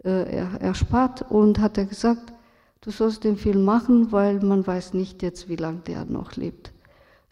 äh, 0.03 0.45
erspart 0.59 1.23
und 1.29 1.59
hat 1.59 1.77
er 1.77 1.85
gesagt, 1.85 2.33
du 2.81 2.91
sollst 2.91 3.23
den 3.23 3.37
Film 3.37 3.63
machen, 3.63 4.11
weil 4.11 4.39
man 4.41 4.65
weiß 4.65 4.93
nicht 4.93 5.23
jetzt, 5.23 5.49
wie 5.49 5.55
lange 5.55 5.79
der 5.79 6.05
noch 6.05 6.35
lebt. 6.35 6.72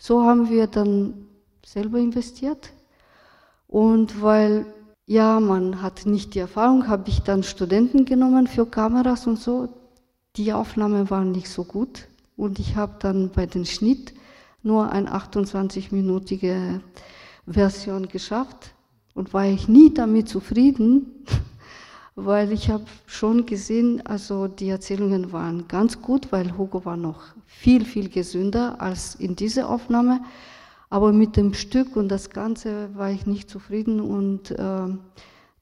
So 0.03 0.23
haben 0.23 0.49
wir 0.49 0.65
dann 0.65 1.27
selber 1.63 1.99
investiert. 1.99 2.71
Und 3.67 4.19
weil 4.23 4.65
ja, 5.05 5.39
man 5.39 5.83
hat 5.83 6.07
nicht 6.07 6.33
die 6.33 6.39
Erfahrung, 6.39 6.87
habe 6.87 7.07
ich 7.07 7.19
dann 7.19 7.43
Studenten 7.43 8.05
genommen 8.05 8.47
für 8.47 8.65
Kameras 8.65 9.27
und 9.27 9.37
so. 9.37 9.69
Die 10.37 10.53
Aufnahmen 10.53 11.11
waren 11.11 11.31
nicht 11.31 11.49
so 11.49 11.63
gut. 11.63 12.07
Und 12.35 12.57
ich 12.57 12.75
habe 12.75 12.95
dann 12.97 13.29
bei 13.29 13.45
dem 13.45 13.63
Schnitt 13.63 14.15
nur 14.63 14.91
eine 14.91 15.13
28-minütige 15.13 16.79
Version 17.45 18.07
geschafft. 18.07 18.73
Und 19.13 19.35
war 19.35 19.45
ich 19.45 19.67
nie 19.67 19.93
damit 19.93 20.29
zufrieden, 20.29 21.25
weil 22.15 22.51
ich 22.51 22.69
habe 22.69 22.85
schon 23.05 23.45
gesehen, 23.45 24.05
also 24.05 24.47
die 24.47 24.69
Erzählungen 24.69 25.31
waren 25.31 25.67
ganz 25.67 26.01
gut, 26.01 26.31
weil 26.31 26.57
Hugo 26.57 26.83
war 26.85 26.97
noch 26.97 27.21
viel, 27.45 27.85
viel 27.85 28.09
gesünder 28.09 28.79
als 28.79 29.15
in 29.15 29.35
dieser 29.35 29.69
Aufnahme. 29.69 30.21
Aber 30.89 31.13
mit 31.13 31.37
dem 31.37 31.53
Stück 31.53 31.95
und 31.95 32.09
das 32.09 32.29
Ganze 32.29 32.89
war 32.95 33.11
ich 33.11 33.25
nicht 33.25 33.49
zufrieden 33.49 34.01
und 34.01 34.51
äh, 34.51 34.87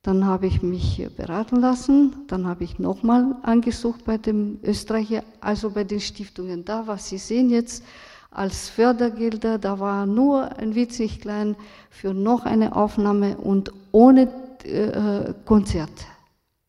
dann 0.02 0.26
habe 0.26 0.48
ich 0.48 0.64
mich 0.64 1.08
beraten 1.16 1.58
lassen. 1.58 2.16
Dann 2.28 2.48
habe 2.48 2.64
ich 2.64 2.80
nochmal 2.80 3.36
angesucht 3.44 4.06
bei 4.06 4.18
dem 4.18 4.60
Österreicher, 4.64 5.24
also 5.40 5.70
bei 5.70 5.84
den 5.84 6.00
Stiftungen. 6.00 6.66
Da, 6.66 6.88
was 6.88 7.10
Sie 7.10 7.20
sehen 7.20 7.52
jetzt 7.52 7.84
als 8.32 8.70
Fördergelder, 8.70 9.60
da 9.60 9.80
war 9.80 10.08
nur 10.08 10.58
ein 10.58 10.74
winzig 10.74 11.22
klein 11.22 11.56
für 11.92 12.14
noch 12.14 12.46
eine 12.46 12.76
Aufnahme 12.76 13.38
und 13.38 13.72
ohne 13.92 14.30
äh, 14.64 15.34
Konzert. 15.46 15.92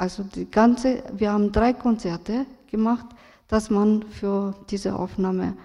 Also 0.00 0.22
die 0.22 0.50
ganze, 0.50 1.02
wir 1.12 1.30
haben 1.30 1.52
drei 1.52 1.74
Konzerte 1.74 2.46
gemacht, 2.70 3.04
dass 3.48 3.68
man 3.68 4.02
für 4.04 4.54
diese 4.70 4.96
Aufnahme 4.96 5.58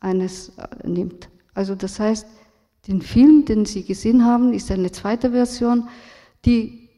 eines 0.00 0.48
äh, 0.56 0.88
nimmt. 0.88 1.28
Also 1.52 1.74
das 1.74 2.00
heißt, 2.00 2.26
den 2.88 3.02
Film, 3.02 3.44
den 3.44 3.66
Sie 3.66 3.84
gesehen 3.84 4.24
haben, 4.24 4.54
ist 4.54 4.70
eine 4.70 4.90
zweite 4.92 5.32
Version, 5.32 5.90
die 6.46 6.88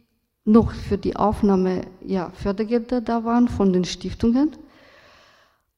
noch 0.44 0.70
für 0.70 0.96
die 0.96 1.16
Aufnahme 1.16 1.80
ja, 2.00 2.30
Fördergelder 2.30 3.00
da 3.00 3.24
waren 3.24 3.48
von 3.48 3.72
den 3.72 3.84
Stiftungen 3.84 4.52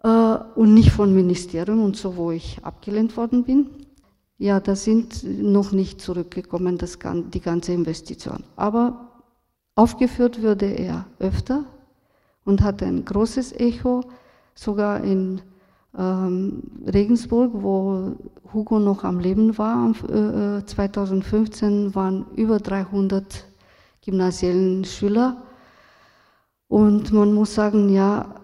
äh, 0.03 0.09
und 0.55 0.75
nicht 0.75 0.91
vom 0.91 1.15
Ministerium 1.15 1.83
und 1.83 1.97
so, 1.97 2.15
wo 2.19 2.31
ich 2.31 2.63
abgelehnt 2.63 3.17
worden 3.17 3.43
bin. 3.45 3.71
Ja, 4.37 4.61
da 4.61 4.77
sind 4.77 5.25
noch 5.25 5.73
nicht 5.73 5.99
zurückgekommen, 5.99 6.77
das, 6.77 6.99
die 7.33 7.41
ganze 7.41 7.73
Investition. 7.73 8.45
Aber 8.57 9.06
aufgeführt 9.77 10.43
wurde 10.43 10.67
er 10.67 11.07
öfter 11.21 11.65
und 12.45 12.63
hatte 12.63 12.87
ein 12.87 13.05
großes 13.05 13.53
Echo, 13.53 14.03
sogar 14.55 15.05
in 15.05 15.41
ähm, 15.97 16.63
Regensburg, 16.87 17.53
wo 17.55 18.13
Hugo 18.53 18.79
noch 18.79 19.05
am 19.05 19.21
Leben 19.21 19.57
war, 19.59 19.91
äh, 20.09 20.65
2015 20.65 21.95
waren 21.95 22.27
über 22.35 22.59
300 22.59 23.45
gymnasiellen 24.05 24.85
Schüler. 24.85 25.43
Und 26.69 27.13
man 27.13 27.33
muss 27.33 27.55
sagen, 27.55 27.91
ja, 27.91 28.35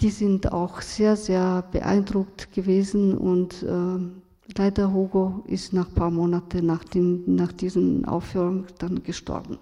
die 0.00 0.10
sind 0.10 0.52
auch 0.52 0.80
sehr, 0.80 1.16
sehr 1.16 1.62
beeindruckt 1.72 2.52
gewesen 2.52 3.16
und 3.16 3.62
äh, 3.62 4.56
leider 4.56 4.92
Hugo 4.92 5.44
ist 5.46 5.72
nach 5.72 5.88
ein 5.88 5.94
paar 5.94 6.10
Monaten 6.10 6.66
nach, 6.66 6.84
nach 7.26 7.52
diesen 7.52 8.04
Aufführungen 8.04 8.66
dann 8.78 9.02
gestorben. 9.02 9.58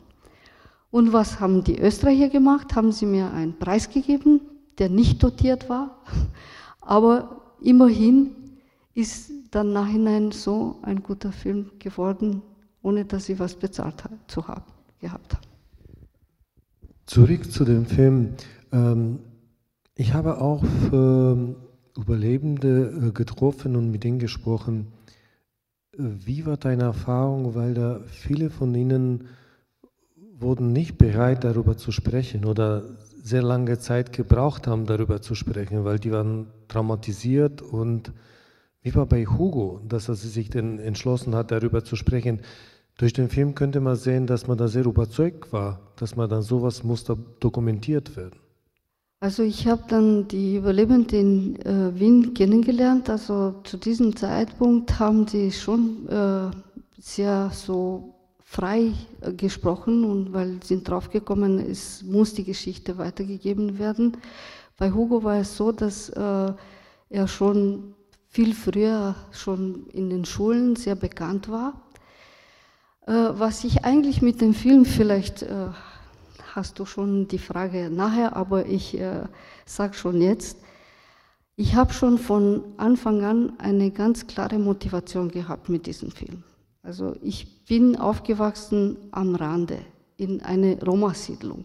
Und 0.95 1.13
was 1.13 1.41
haben 1.41 1.65
die 1.65 1.81
Österreicher 1.81 2.29
gemacht? 2.29 2.77
Haben 2.77 2.93
sie 2.93 3.05
mir 3.05 3.33
einen 3.33 3.59
Preis 3.59 3.91
gegeben, 3.91 4.41
der 4.79 4.89
nicht 4.89 5.21
dotiert 5.21 5.69
war. 5.69 5.99
Aber 6.81 7.57
immerhin 7.61 8.31
ist 8.95 9.33
dann 9.51 9.73
nachhinein 9.73 10.31
so 10.31 10.77
ein 10.83 11.03
guter 11.03 11.33
Film 11.33 11.73
geworden, 11.81 12.43
ohne 12.81 13.05
dass 13.05 13.25
sie 13.25 13.41
was 13.41 13.57
bezahlt 13.57 14.05
zu 14.29 14.47
haben, 14.47 14.63
gehabt 15.01 15.35
haben. 15.35 15.43
Zurück 17.07 17.51
zu 17.51 17.65
dem 17.65 17.87
Film. 17.87 18.35
Ähm, 18.71 19.19
ich 19.97 20.15
habe 20.15 20.41
auch 20.41 20.63
Überlebende 21.97 23.09
äh, 23.09 23.11
getroffen 23.11 23.75
und 23.75 23.91
mit 23.91 24.05
ihnen 24.05 24.21
gesprochen. 24.21 24.93
Wie 25.97 26.47
war 26.47 26.57
deine 26.57 26.85
Erfahrung, 26.85 27.57
weil 27.57 27.75
da 27.75 27.99
viele 28.07 28.49
von 28.49 28.73
ihnen 28.77 29.25
wurden 30.45 30.73
nicht 30.73 30.97
bereit, 30.99 31.43
darüber 31.43 31.77
zu 31.77 31.91
sprechen 31.91 32.45
oder 32.45 32.85
sehr 33.23 33.43
lange 33.43 33.79
Zeit 33.79 34.13
gebraucht 34.13 34.67
haben, 34.67 34.87
darüber 34.87 35.21
zu 35.21 35.35
sprechen, 35.35 35.85
weil 35.85 35.99
die 35.99 36.13
waren 36.13 36.47
traumatisiert 36.69 37.63
und 37.63 38.13
wie 38.83 38.95
war 38.95 39.07
bei 39.07 39.25
Hugo, 39.25 39.81
dass 39.89 40.09
er 40.09 40.15
sich 40.15 40.51
denn 40.51 40.79
entschlossen 40.79 41.35
hat, 41.35 41.51
darüber 41.51 41.85
zu 41.85 41.97
sprechen. 41.97 42.41
Durch 42.99 43.15
den 43.15 43.31
Film 43.31 43.55
könnte 43.55 43.81
man 43.81 43.97
sehen, 43.97 44.27
dass 44.27 44.47
man 44.47 44.59
da 44.59 44.69
sehr 44.69 44.85
überzeugt 44.85 45.53
war, 45.53 45.81
dass 45.97 46.17
man 46.17 46.29
dann 46.29 46.43
sowas 46.43 46.85
muss 46.85 47.03
da 47.05 47.17
dokumentiert 47.41 48.15
werden. 48.15 48.39
Also 49.21 49.43
ich 49.43 49.67
habe 49.67 49.85
dann 49.89 50.29
die 50.29 50.57
Überlebenden 50.57 51.57
in 51.57 51.67
äh, 51.67 51.99
Wien 51.99 52.35
kennengelernt. 52.35 53.09
Also 53.09 53.55
zu 53.65 53.79
diesem 53.79 54.15
Zeitpunkt 54.15 54.99
haben 54.99 55.27
sie 55.27 55.51
schon 55.51 56.07
äh, 56.09 56.51
sehr 57.01 57.51
so 57.55 58.14
frei 58.55 58.93
äh, 59.21 59.33
gesprochen 59.33 60.05
und 60.05 60.33
weil 60.33 60.63
sind 60.63 60.89
draufgekommen, 60.89 61.59
es 61.59 62.03
muss 62.05 62.35
die 62.35 62.45
Geschichte 62.45 62.97
weitergegeben 62.99 63.79
werden. 63.79 64.17
Bei 64.79 64.93
Hugo 64.93 65.25
war 65.25 65.39
es 65.39 65.57
so, 65.57 65.73
dass 65.73 66.09
äh, 66.11 66.53
er 67.11 67.29
schon 67.29 67.95
viel 68.29 68.55
früher 68.55 69.17
schon 69.33 69.87
in 69.93 70.09
den 70.09 70.25
Schulen 70.25 70.77
sehr 70.77 70.95
bekannt 70.95 71.49
war. 71.49 71.83
Äh, 73.07 73.13
was 73.13 73.65
ich 73.65 73.85
eigentlich 73.85 74.23
mit 74.23 74.41
dem 74.41 74.55
Film 74.55 74.85
vielleicht 74.85 75.43
äh, 75.43 75.69
hast 76.55 76.79
du 76.79 76.87
schon 76.87 77.27
die 77.27 77.39
Frage 77.39 77.91
nachher, 77.91 78.37
aber 78.37 78.67
ich 78.67 78.99
äh, 78.99 79.25
sage 79.67 79.95
schon 79.95 80.23
jetzt, 80.23 80.59
ich 81.57 81.75
habe 81.75 81.93
schon 81.93 82.19
von 82.19 82.63
Anfang 82.77 83.25
an 83.25 83.53
eine 83.59 83.91
ganz 83.91 84.27
klare 84.29 84.59
Motivation 84.59 85.29
gehabt 85.29 85.69
mit 85.69 85.87
diesem 85.87 86.11
Film. 86.13 86.45
Also 86.85 87.17
ich 87.23 87.65
bin 87.65 87.97
aufgewachsen 87.97 88.99
am 89.11 89.35
Rande 89.35 89.79
in 90.19 90.43
einer 90.43 90.81
Roma-Siedlung. 90.83 91.65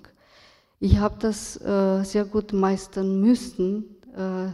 Ich 0.79 0.97
habe 0.97 1.17
das 1.19 1.59
äh, 1.61 2.03
sehr 2.05 2.23
gut 2.23 2.53
meistern 2.53 3.19
müssen, 3.19 3.83
äh, 4.15 4.47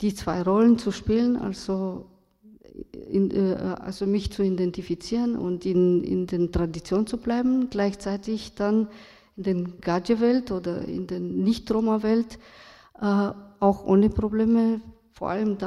die 0.00 0.14
zwei 0.14 0.42
Rollen 0.42 0.78
zu 0.78 0.92
spielen, 0.92 1.36
also, 1.36 2.06
in, 3.10 3.32
äh, 3.32 3.56
also 3.80 4.06
mich 4.06 4.30
zu 4.30 4.44
identifizieren 4.44 5.36
und 5.36 5.66
in, 5.66 6.04
in 6.04 6.28
den 6.28 6.52
Traditionen 6.52 7.08
zu 7.08 7.16
bleiben, 7.16 7.68
gleichzeitig 7.68 8.54
dann 8.54 8.86
in 9.36 9.42
den 9.42 9.80
Gadget-Welt 9.80 10.52
oder 10.52 10.82
in 10.86 11.08
der 11.08 11.18
Nicht-Roma-Welt 11.18 12.38
äh, 13.00 13.30
auch 13.58 13.84
ohne 13.84 14.10
Probleme, 14.10 14.80
vor 15.10 15.30
allem 15.30 15.58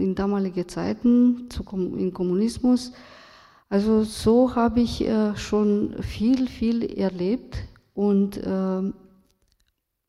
in 0.00 0.16
damaligen 0.16 0.66
Zeiten, 0.66 1.48
zu, 1.50 1.62
im 1.72 2.12
Kommunismus, 2.12 2.92
also 3.72 4.04
so 4.04 4.54
habe 4.54 4.82
ich 4.82 5.00
äh, 5.00 5.34
schon 5.34 5.94
viel, 6.02 6.46
viel 6.46 6.84
erlebt 6.98 7.56
und 7.94 8.36
äh, 8.36 8.92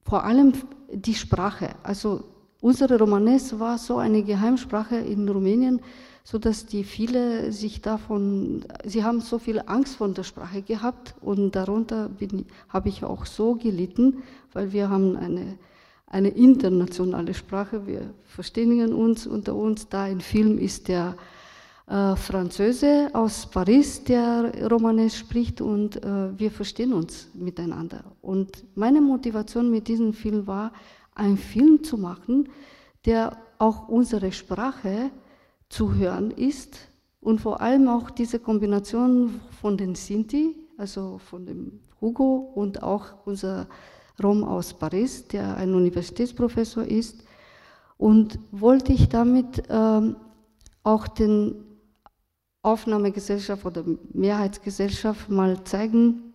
vor 0.04 0.26
allem 0.26 0.52
die 0.92 1.14
Sprache. 1.14 1.70
Also 1.82 2.26
unsere 2.60 3.00
Romanes 3.00 3.58
war 3.58 3.78
so 3.78 4.00
eine 4.00 4.22
Geheimsprache 4.22 4.98
in 4.98 5.30
Rumänien, 5.30 5.80
so 6.26 6.40
dass 6.40 6.66
die 6.66 6.84
viele 6.84 7.54
sich 7.54 7.82
davon, 7.82 8.66
sie 8.84 9.06
haben 9.06 9.22
so 9.22 9.40
viel 9.40 9.64
Angst 9.66 9.96
vor 9.96 10.10
der 10.10 10.24
Sprache 10.24 10.62
gehabt 10.62 11.16
und 11.22 11.56
darunter 11.56 12.10
habe 12.68 12.90
ich 12.90 13.06
auch 13.06 13.26
so 13.26 13.56
gelitten, 13.56 14.24
weil 14.52 14.74
wir 14.74 14.90
haben 14.90 15.16
eine, 15.16 15.58
eine 16.08 16.28
internationale 16.28 17.34
Sprache, 17.34 17.88
wir 17.88 18.14
verständigen 18.26 18.92
uns 18.92 19.26
unter 19.26 19.56
uns, 19.56 19.88
da 19.88 20.04
ein 20.04 20.20
Film 20.20 20.58
ist 20.58 20.90
der 20.90 21.16
äh, 21.88 23.08
aus 23.14 23.46
Paris, 23.46 24.04
der 24.04 24.70
Romanes 24.70 25.18
spricht 25.18 25.62
und 25.62 26.04
äh, 26.04 26.38
wir 26.38 26.52
verstehen 26.52 26.94
uns 26.94 27.28
miteinander. 27.34 28.04
Und 28.22 28.64
meine 28.76 29.02
Motivation 29.02 29.70
mit 29.70 29.88
diesem 29.88 30.14
Film 30.14 30.48
war, 30.48 30.72
einen 31.16 31.38
Film 31.38 31.84
zu 31.84 31.98
machen, 31.98 32.50
der 33.06 33.38
auch 33.60 33.88
unsere 33.88 34.32
Sprache 34.32 35.12
zu 35.70 35.94
hören 35.96 36.32
ist 36.32 36.80
und 37.22 37.42
vor 37.42 37.62
allem 37.62 37.88
auch 37.88 38.10
diese 38.10 38.40
Kombination 38.40 39.42
von 39.62 39.78
den 39.78 39.96
Sinti, 39.96 40.56
also 40.78 41.20
von 41.20 41.46
dem 41.46 41.80
Hugo 42.02 42.52
und 42.56 42.84
auch 42.84 43.14
unser 43.26 43.68
Rom 44.22 44.44
aus 44.44 44.74
Paris, 44.74 45.28
der 45.28 45.56
ein 45.58 45.74
Universitätsprofessor 45.74 46.84
ist. 46.84 47.24
Und 47.98 48.38
wollte 48.52 48.92
ich 48.92 49.08
damit 49.08 49.64
ähm, 49.70 50.18
auch 50.84 51.08
den 51.08 51.73
Aufnahmegesellschaft 52.64 53.66
oder 53.66 53.84
Mehrheitsgesellschaft 54.14 55.30
mal 55.30 55.64
zeigen, 55.66 56.34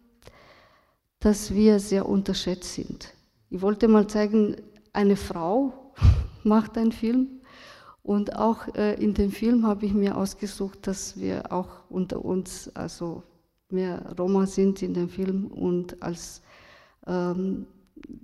dass 1.21 1.53
wir 1.53 1.81
sehr 1.81 2.09
unterschätzt 2.09 2.75
sind. 2.75 3.15
Ich 3.51 3.61
wollte 3.61 3.89
mal 3.89 4.07
zeigen, 4.07 4.57
eine 4.93 5.17
Frau 5.17 5.93
macht 6.45 6.79
einen 6.79 6.93
Film 6.93 7.41
und 8.03 8.37
auch 8.37 8.75
äh, 8.75 8.95
in 9.03 9.15
dem 9.15 9.33
Film 9.33 9.67
habe 9.67 9.87
ich 9.87 9.95
mir 9.95 10.17
ausgesucht, 10.17 10.87
dass 10.87 11.19
wir 11.19 11.51
auch 11.53 11.69
unter 11.89 12.25
uns 12.25 12.71
also 12.75 13.23
mehr 13.71 14.15
Roma 14.19 14.47
sind 14.47 14.83
in 14.83 14.95
dem 14.95 15.09
Film 15.09 15.47
und 15.47 16.03
als 16.03 16.43
ähm, 17.07 17.67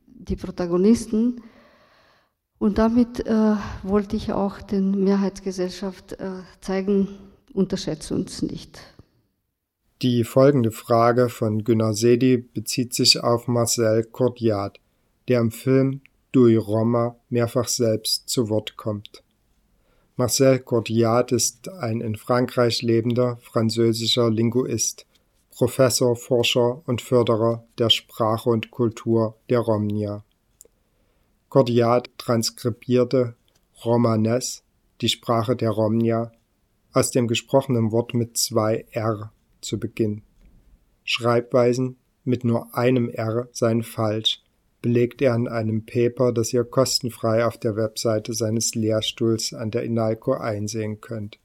die 0.06 0.36
Protagonisten. 0.36 1.42
Und 2.58 2.78
damit 2.78 3.26
äh, 3.26 3.56
wollte 3.82 4.16
ich 4.16 4.32
auch 4.32 4.60
den 4.62 5.04
Mehrheitsgesellschaft 5.04 6.12
äh, 6.12 6.42
zeigen, 6.60 7.08
unterschätze 7.54 8.14
uns 8.14 8.42
nicht. 8.42 8.80
Die 10.02 10.24
folgende 10.24 10.70
Frage 10.70 11.28
von 11.28 11.64
Günnar 11.64 11.94
Sedi 11.94 12.36
bezieht 12.36 12.92
sich 12.92 13.20
auf 13.20 13.48
Marcel 13.48 14.04
Cordiat, 14.04 14.78
der 15.28 15.40
im 15.40 15.50
Film 15.50 16.02
Dui 16.32 16.56
Roma 16.56 17.16
mehrfach 17.30 17.68
selbst 17.68 18.28
zu 18.28 18.48
Wort 18.50 18.76
kommt. 18.76 19.22
Marcel 20.16 20.58
Cordiat 20.58 21.32
ist 21.32 21.68
ein 21.68 22.00
in 22.00 22.16
Frankreich 22.16 22.82
lebender 22.82 23.38
französischer 23.40 24.30
Linguist, 24.30 25.06
Professor, 25.50 26.16
Forscher 26.16 26.82
und 26.86 27.00
Förderer 27.00 27.64
der 27.78 27.88
Sprache 27.88 28.50
und 28.50 28.70
Kultur 28.70 29.36
der 29.48 29.60
Romnia. 29.60 30.24
Cordiat 31.48 32.10
transkribierte 32.18 33.36
Romanes, 33.84 34.64
die 35.00 35.08
Sprache 35.08 35.54
der 35.54 35.70
Romnia, 35.70 36.32
aus 36.94 37.10
dem 37.10 37.28
gesprochenen 37.28 37.92
Wort 37.92 38.14
mit 38.14 38.38
zwei 38.38 38.86
R 38.92 39.32
zu 39.60 39.78
Beginn. 39.78 40.22
Schreibweisen 41.04 41.96
mit 42.24 42.44
nur 42.44 42.74
einem 42.74 43.10
R 43.10 43.48
seien 43.52 43.82
falsch, 43.82 44.42
belegt 44.80 45.20
er 45.20 45.34
in 45.34 45.48
einem 45.48 45.84
Paper, 45.84 46.32
das 46.32 46.52
ihr 46.52 46.64
kostenfrei 46.64 47.44
auf 47.44 47.58
der 47.58 47.76
Webseite 47.76 48.32
seines 48.32 48.74
Lehrstuhls 48.74 49.52
an 49.52 49.70
der 49.70 49.82
INALCO 49.82 50.34
einsehen 50.34 51.00
könnt. 51.00 51.38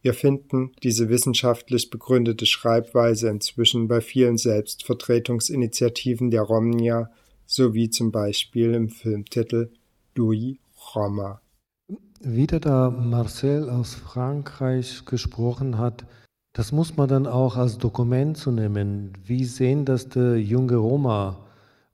Wir 0.00 0.14
finden 0.14 0.72
diese 0.82 1.08
wissenschaftlich 1.08 1.90
begründete 1.90 2.46
Schreibweise 2.46 3.28
inzwischen 3.28 3.88
bei 3.88 4.00
vielen 4.00 4.38
Selbstvertretungsinitiativen 4.38 6.30
der 6.30 6.42
Romnia 6.42 7.10
sowie 7.46 7.90
zum 7.90 8.12
Beispiel 8.12 8.74
im 8.74 8.88
Filmtitel 8.88 9.70
Dui 10.14 10.60
Roma. 10.94 11.40
Wieder 12.20 12.58
da 12.58 12.90
Marcel 12.90 13.70
aus 13.70 13.94
Frankreich 13.94 15.04
gesprochen 15.04 15.78
hat, 15.78 16.04
das 16.52 16.72
muss 16.72 16.96
man 16.96 17.08
dann 17.08 17.28
auch 17.28 17.56
als 17.56 17.78
Dokument 17.78 18.36
zu 18.36 18.50
nehmen. 18.50 19.12
Wie 19.24 19.44
sehen 19.44 19.84
das 19.84 20.08
der 20.08 20.40
junge 20.40 20.74
Roma? 20.74 21.46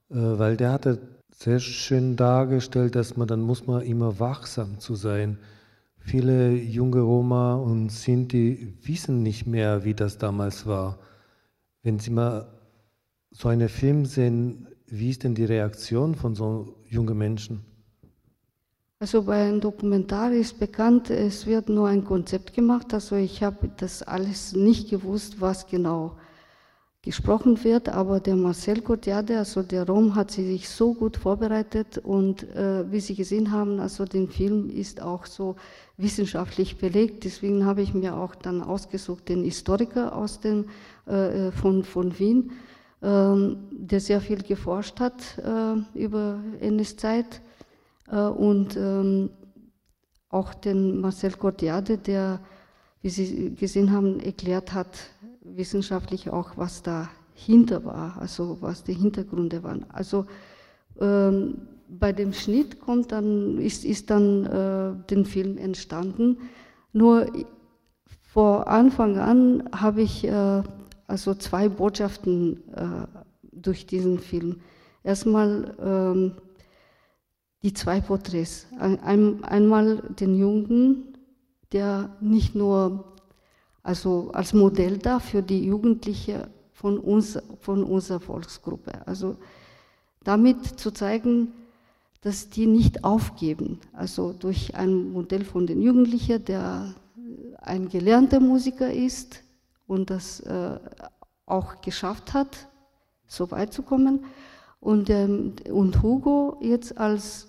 Äh, 0.09 0.15
weil 0.15 0.57
der 0.57 0.71
hatte 0.71 0.99
sehr 1.31 1.59
schön 1.59 2.15
dargestellt, 2.15 2.95
dass 2.95 3.17
man 3.17 3.27
dann 3.27 3.41
muss 3.41 3.67
man 3.67 3.83
immer 3.83 4.19
wachsam 4.19 4.79
zu 4.79 4.95
sein. 4.95 5.37
Viele 5.99 6.53
junge 6.53 7.01
Roma 7.01 7.53
und 7.53 7.91
Sinti 7.91 8.73
wissen 8.81 9.21
nicht 9.21 9.45
mehr, 9.45 9.85
wie 9.85 9.93
das 9.93 10.17
damals 10.17 10.65
war. 10.65 10.97
Wenn 11.83 11.99
sie 11.99 12.09
mal 12.09 12.47
so 13.29 13.49
einen 13.49 13.69
Film 13.69 14.07
sehen, 14.07 14.69
wie 14.87 15.11
ist 15.11 15.23
denn 15.23 15.35
die 15.35 15.45
Reaktion 15.45 16.15
von 16.15 16.33
so 16.33 16.77
jungen 16.87 17.15
Menschen? 17.15 17.74
Also 18.97 19.23
bei 19.23 19.43
einem 19.43 19.59
Dokumentar 19.59 20.31
ist 20.31 20.57
bekannt, 20.57 21.09
es 21.09 21.45
wird 21.45 21.67
nur 21.67 21.89
ein 21.89 22.05
Konzept 22.05 22.53
gemacht. 22.53 22.93
Also 22.93 23.17
ich 23.17 23.43
habe 23.43 23.69
das 23.75 24.01
alles 24.01 24.53
nicht 24.53 24.89
gewusst, 24.89 25.41
was 25.41 25.67
genau 25.67 26.15
gesprochen 27.01 27.61
wird, 27.65 27.89
aber 27.89 28.21
der 28.21 28.37
Marcel 28.37 28.81
Cotiade, 28.81 29.37
also 29.37 29.63
der 29.63 29.85
Rom, 29.85 30.15
hat 30.15 30.31
sich 30.31 30.69
so 30.69 30.93
gut 30.93 31.17
vorbereitet 31.17 31.97
und 31.97 32.43
äh, 32.55 32.89
wie 32.89 33.01
Sie 33.01 33.15
gesehen 33.15 33.51
haben, 33.51 33.81
also 33.81 34.05
den 34.05 34.29
Film 34.29 34.69
ist 34.69 35.01
auch 35.01 35.25
so 35.25 35.57
wissenschaftlich 35.97 36.77
belegt. 36.77 37.25
Deswegen 37.25 37.65
habe 37.65 37.81
ich 37.81 37.93
mir 37.93 38.15
auch 38.15 38.33
dann 38.33 38.63
ausgesucht 38.63 39.27
den 39.27 39.43
Historiker 39.43 40.15
aus 40.15 40.39
dem, 40.39 40.69
äh, 41.05 41.51
von, 41.51 41.83
von 41.83 42.17
Wien, 42.17 42.53
äh, 43.01 43.07
der 43.71 43.99
sehr 43.99 44.21
viel 44.21 44.41
geforscht 44.41 45.01
hat 45.01 45.37
äh, 45.37 45.99
über 45.99 46.39
NS-Zeit 46.61 47.35
äh, 47.35 47.44
und 48.07 48.77
ähm, 48.77 49.29
auch 50.29 50.53
den 50.53 51.01
Marcel 51.01 51.31
Cordiade, 51.31 51.97
der, 51.97 52.39
wie 53.01 53.09
Sie 53.09 53.55
gesehen 53.55 53.91
haben, 53.91 54.19
erklärt 54.19 54.73
hat, 54.73 54.89
wissenschaftlich 55.41 56.29
auch, 56.29 56.57
was 56.57 56.83
dahinter 56.83 57.85
war, 57.85 58.17
also 58.19 58.57
was 58.61 58.83
die 58.83 58.93
Hintergründe 58.93 59.63
waren. 59.63 59.85
Also 59.91 60.25
ähm, 60.99 61.67
bei 61.87 62.11
dem 62.11 62.33
Schnitt 62.33 62.79
kommt 62.79 63.11
dann, 63.11 63.59
ist, 63.59 63.85
ist 63.85 64.09
dann 64.09 64.45
äh, 64.45 65.07
den 65.09 65.25
Film 65.25 65.57
entstanden. 65.57 66.37
Nur 66.93 67.27
vor 68.21 68.67
Anfang 68.67 69.17
an 69.17 69.69
habe 69.71 70.01
ich 70.01 70.25
äh, 70.25 70.63
also 71.07 71.35
zwei 71.35 71.69
Botschaften 71.69 72.63
äh, 72.73 73.07
durch 73.51 73.85
diesen 73.85 74.19
Film. 74.19 74.61
Erstmal 75.03 75.75
ähm, 75.79 76.31
die 77.65 77.73
zwei 77.73 77.99
Porträts. 77.99 78.67
Ein, 78.77 79.43
einmal 79.43 79.97
den 80.19 80.37
Jungen, 80.37 81.17
der 81.71 82.15
nicht 82.21 82.53
nur 82.53 83.15
also 83.81 84.29
als 84.33 84.53
Modell 84.53 84.99
da 84.99 85.19
für 85.19 85.41
die 85.41 85.65
Jugendliche 85.65 86.47
von, 86.73 86.99
uns, 86.99 87.39
von 87.59 87.83
unserer 87.83 88.19
Volksgruppe. 88.19 89.07
Also 89.07 89.37
damit 90.23 90.79
zu 90.79 90.91
zeigen, 90.91 91.53
dass 92.21 92.51
die 92.51 92.67
nicht 92.67 93.03
aufgeben. 93.03 93.79
Also 93.93 94.31
durch 94.31 94.75
ein 94.75 95.11
Modell 95.11 95.43
von 95.43 95.65
den 95.65 95.81
Jugendlichen, 95.81 96.45
der 96.45 96.93
ein 97.63 97.89
gelernter 97.89 98.39
Musiker 98.39 98.93
ist 98.93 99.41
und 99.87 100.11
das 100.11 100.39
äh, 100.41 100.77
auch 101.47 101.81
geschafft 101.81 102.35
hat, 102.35 102.67
so 103.25 103.49
weit 103.49 103.73
zu 103.73 103.81
kommen. 103.81 104.23
Und, 104.79 105.09
ähm, 105.09 105.53
und 105.71 106.03
Hugo 106.03 106.59
jetzt 106.61 106.95
als 106.99 107.47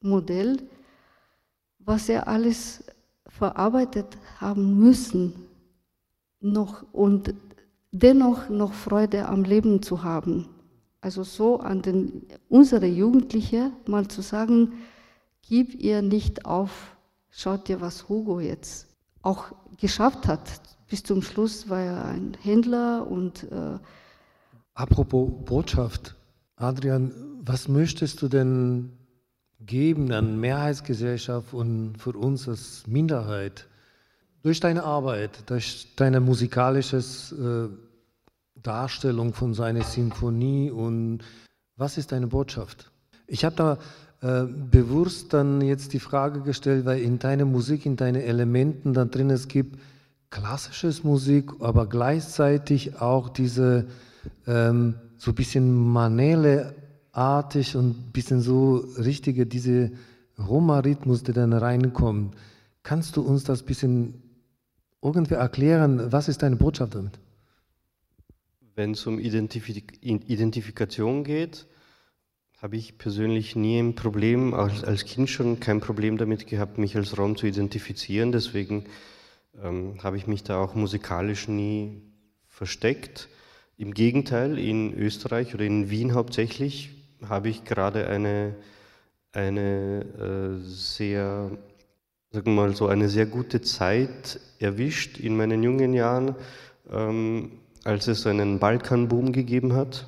Modell, 0.00 0.58
was 1.78 2.08
er 2.08 2.28
alles 2.28 2.84
verarbeitet 3.26 4.16
haben 4.40 4.78
müssen, 4.78 5.34
noch 6.40 6.84
und 6.92 7.34
dennoch 7.90 8.48
noch 8.48 8.72
Freude 8.72 9.26
am 9.26 9.44
Leben 9.44 9.82
zu 9.82 10.02
haben. 10.02 10.48
Also 11.00 11.22
so 11.22 11.60
an 11.60 11.82
den, 11.82 12.26
unsere 12.48 12.86
Jugendliche 12.86 13.72
mal 13.86 14.08
zu 14.08 14.22
sagen, 14.22 14.72
gib 15.42 15.74
ihr 15.74 16.02
nicht 16.02 16.44
auf, 16.44 16.96
schaut 17.30 17.68
dir, 17.68 17.80
was 17.80 18.08
Hugo 18.08 18.40
jetzt 18.40 18.88
auch 19.22 19.46
geschafft 19.78 20.26
hat. 20.26 20.60
Bis 20.88 21.02
zum 21.02 21.22
Schluss 21.22 21.68
war 21.68 21.80
er 21.80 22.04
ein 22.06 22.36
Händler 22.42 23.06
und... 23.08 23.44
Äh 23.44 23.78
Apropos 24.74 25.28
Botschaft, 25.44 26.16
Adrian, 26.56 27.12
was 27.42 27.68
möchtest 27.68 28.22
du 28.22 28.28
denn 28.28 28.92
geben 29.60 30.12
an 30.12 30.38
Mehrheitsgesellschaft 30.40 31.52
und 31.52 31.96
für 31.98 32.12
uns 32.12 32.48
als 32.48 32.86
Minderheit? 32.86 33.66
Durch 34.42 34.60
deine 34.60 34.84
Arbeit, 34.84 35.50
durch 35.50 35.94
deine 35.96 36.20
musikalische 36.20 36.98
äh, 36.98 37.68
Darstellung 38.62 39.34
von 39.34 39.54
seiner 39.54 39.82
Symphonie 39.82 40.70
und 40.70 41.20
was 41.76 41.98
ist 41.98 42.12
deine 42.12 42.26
Botschaft? 42.26 42.90
Ich 43.26 43.44
habe 43.44 43.56
da 43.56 43.78
äh, 44.20 44.46
bewusst 44.46 45.32
dann 45.32 45.60
jetzt 45.60 45.92
die 45.92 46.00
Frage 46.00 46.40
gestellt, 46.40 46.84
weil 46.86 47.00
in 47.00 47.18
deiner 47.18 47.44
Musik, 47.44 47.86
in 47.86 47.96
deinen 47.96 48.22
Elementen 48.22 48.94
da 48.94 49.04
drin 49.04 49.30
es 49.30 49.48
gibt 49.48 49.78
klassisches 50.30 51.04
Musik, 51.04 51.52
aber 51.60 51.86
gleichzeitig 51.86 53.00
auch 53.00 53.28
diese 53.28 53.86
ähm, 54.46 54.94
so 55.18 55.30
ein 55.30 55.34
bisschen 55.34 55.72
Manele-artig 57.12 57.76
und 57.76 57.90
ein 57.90 58.12
bisschen 58.12 58.40
so 58.40 58.76
richtige, 58.96 59.46
diese 59.46 59.92
Roma-Rhythmus, 60.38 61.22
der 61.22 61.34
dann 61.34 61.52
reinkommt. 61.52 62.36
Kannst 62.82 63.16
du 63.16 63.22
uns 63.22 63.44
das 63.44 63.62
ein 63.62 63.66
bisschen 63.66 64.22
irgendwie 65.02 65.34
erklären? 65.34 66.12
Was 66.12 66.28
ist 66.28 66.42
deine 66.42 66.56
Botschaft 66.56 66.94
damit? 66.94 67.18
Wenn 68.74 68.92
es 68.92 69.06
um 69.06 69.18
Identifik 69.18 69.98
Identifikation 70.02 71.24
geht, 71.24 71.66
habe 72.62 72.76
ich 72.76 72.98
persönlich 72.98 73.56
nie 73.56 73.78
ein 73.78 73.94
Problem, 73.94 74.54
als, 74.54 74.84
als 74.84 75.04
Kind 75.04 75.28
schon 75.28 75.60
kein 75.60 75.80
Problem 75.80 76.16
damit 76.16 76.46
gehabt, 76.46 76.78
mich 76.78 76.96
als 76.96 77.18
Rom 77.18 77.36
zu 77.36 77.46
identifizieren. 77.46 78.32
Deswegen 78.32 78.84
ähm, 79.62 80.02
habe 80.02 80.16
ich 80.16 80.26
mich 80.26 80.44
da 80.44 80.62
auch 80.62 80.74
musikalisch 80.74 81.48
nie 81.48 82.02
versteckt. 82.46 83.28
Im 83.76 83.94
Gegenteil, 83.94 84.58
in 84.58 84.92
Österreich 84.92 85.54
oder 85.54 85.64
in 85.64 85.90
Wien 85.90 86.14
hauptsächlich 86.14 86.97
habe 87.26 87.48
ich 87.48 87.64
gerade 87.64 88.06
eine, 88.08 88.54
eine 89.32 90.04
äh, 90.18 90.64
sehr, 90.64 91.50
sagen 92.30 92.46
wir 92.46 92.52
mal 92.52 92.74
so, 92.74 92.86
eine 92.86 93.08
sehr 93.08 93.26
gute 93.26 93.60
Zeit 93.60 94.40
erwischt 94.58 95.18
in 95.18 95.36
meinen 95.36 95.62
jungen 95.62 95.92
Jahren, 95.92 96.34
ähm, 96.90 97.52
als 97.84 98.08
es 98.08 98.26
einen 98.26 98.58
Balkanboom 98.58 99.32
gegeben 99.32 99.72
hat. 99.72 100.06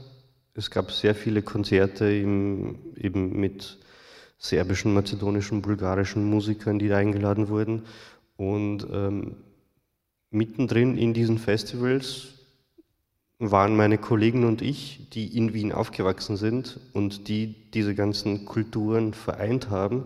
Es 0.54 0.70
gab 0.70 0.90
sehr 0.92 1.14
viele 1.14 1.42
Konzerte 1.42 2.12
im, 2.12 2.78
eben 2.96 3.38
mit 3.38 3.78
serbischen, 4.38 4.94
mazedonischen, 4.94 5.62
bulgarischen 5.62 6.24
Musikern, 6.24 6.78
die 6.78 6.88
da 6.88 6.96
eingeladen 6.96 7.48
wurden. 7.48 7.82
Und 8.36 8.86
ähm, 8.90 9.36
mittendrin 10.30 10.96
in 10.96 11.12
diesen 11.12 11.38
Festivals 11.38 12.39
waren 13.40 13.74
meine 13.74 13.96
Kollegen 13.96 14.44
und 14.44 14.60
ich, 14.60 15.08
die 15.14 15.36
in 15.36 15.54
Wien 15.54 15.72
aufgewachsen 15.72 16.36
sind 16.36 16.78
und 16.92 17.26
die 17.26 17.54
diese 17.72 17.94
ganzen 17.94 18.44
Kulturen 18.44 19.14
vereint 19.14 19.70
haben. 19.70 20.04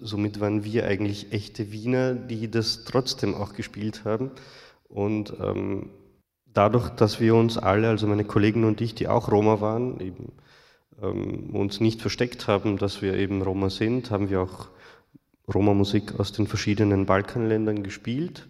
Somit 0.00 0.40
waren 0.40 0.64
wir 0.64 0.86
eigentlich 0.86 1.32
echte 1.32 1.70
Wiener, 1.70 2.14
die 2.14 2.50
das 2.50 2.84
trotzdem 2.84 3.34
auch 3.34 3.52
gespielt 3.52 4.06
haben. 4.06 4.30
Und 4.88 5.34
ähm, 5.38 5.90
dadurch, 6.52 6.88
dass 6.88 7.20
wir 7.20 7.34
uns 7.34 7.58
alle, 7.58 7.90
also 7.90 8.06
meine 8.06 8.24
Kollegen 8.24 8.64
und 8.64 8.80
ich, 8.80 8.94
die 8.94 9.06
auch 9.06 9.30
Roma 9.30 9.60
waren, 9.60 10.00
eben, 10.00 10.32
ähm, 11.02 11.54
uns 11.54 11.78
nicht 11.78 12.00
versteckt 12.00 12.48
haben, 12.48 12.78
dass 12.78 13.02
wir 13.02 13.14
eben 13.14 13.42
Roma 13.42 13.68
sind, 13.68 14.10
haben 14.10 14.30
wir 14.30 14.40
auch 14.40 14.68
Roma-Musik 15.52 16.18
aus 16.18 16.32
den 16.32 16.46
verschiedenen 16.46 17.04
Balkanländern 17.04 17.82
gespielt. 17.82 18.48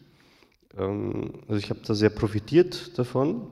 Ähm, 0.79 1.33
also 1.49 1.59
ich 1.59 1.71
habe 1.71 1.81
da 1.85 1.95
sehr 1.95 2.11
profitiert 2.11 2.97
davon 2.97 3.49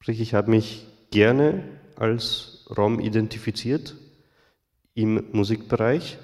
Sprich, 0.00 0.20
ich 0.20 0.34
habe 0.34 0.50
mich 0.50 0.86
gerne 1.10 1.64
als 1.96 2.64
Rom 2.76 3.00
identifiziert 3.00 3.94
im 4.94 5.24
Musikbereich. 5.32 6.18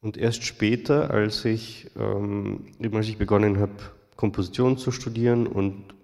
Und 0.00 0.16
erst 0.16 0.44
später, 0.44 1.10
als 1.10 1.44
ich, 1.44 1.90
ähm, 1.98 2.66
als 2.92 3.08
ich 3.08 3.18
begonnen 3.18 3.58
habe, 3.58 3.72
Komposition 4.16 4.78
zu 4.78 4.90
studieren 4.90 5.46
und 5.46 5.94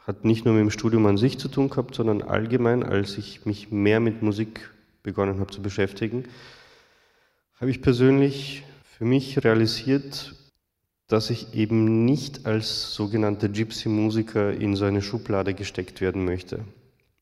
hat 0.00 0.24
nicht 0.24 0.44
nur 0.44 0.54
mit 0.54 0.62
dem 0.62 0.70
Studium 0.70 1.06
an 1.06 1.18
sich 1.18 1.38
zu 1.38 1.48
tun 1.48 1.68
gehabt, 1.68 1.94
sondern 1.94 2.22
allgemein, 2.22 2.82
als 2.82 3.18
ich 3.18 3.44
mich 3.44 3.70
mehr 3.70 4.00
mit 4.00 4.22
Musik 4.22 4.70
begonnen 5.02 5.40
habe 5.40 5.50
zu 5.50 5.62
beschäftigen, 5.62 6.24
habe 7.60 7.70
ich 7.70 7.82
persönlich 7.82 8.62
für 8.84 9.04
mich 9.04 9.42
realisiert, 9.44 10.34
dass 11.08 11.30
ich 11.30 11.54
eben 11.54 12.04
nicht 12.04 12.46
als 12.46 12.92
sogenannter 12.92 13.48
Gypsy-Musiker 13.48 14.52
in 14.52 14.74
so 14.74 14.84
eine 14.84 15.02
Schublade 15.02 15.54
gesteckt 15.54 16.00
werden 16.00 16.24
möchte. 16.24 16.64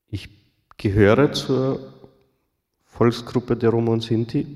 Ich 0.09 0.29
gehöre 0.77 1.33
zur 1.33 1.93
Volksgruppe 2.85 3.55
der 3.55 3.69
Roma 3.69 3.93
und 3.93 4.01
Sinti. 4.01 4.47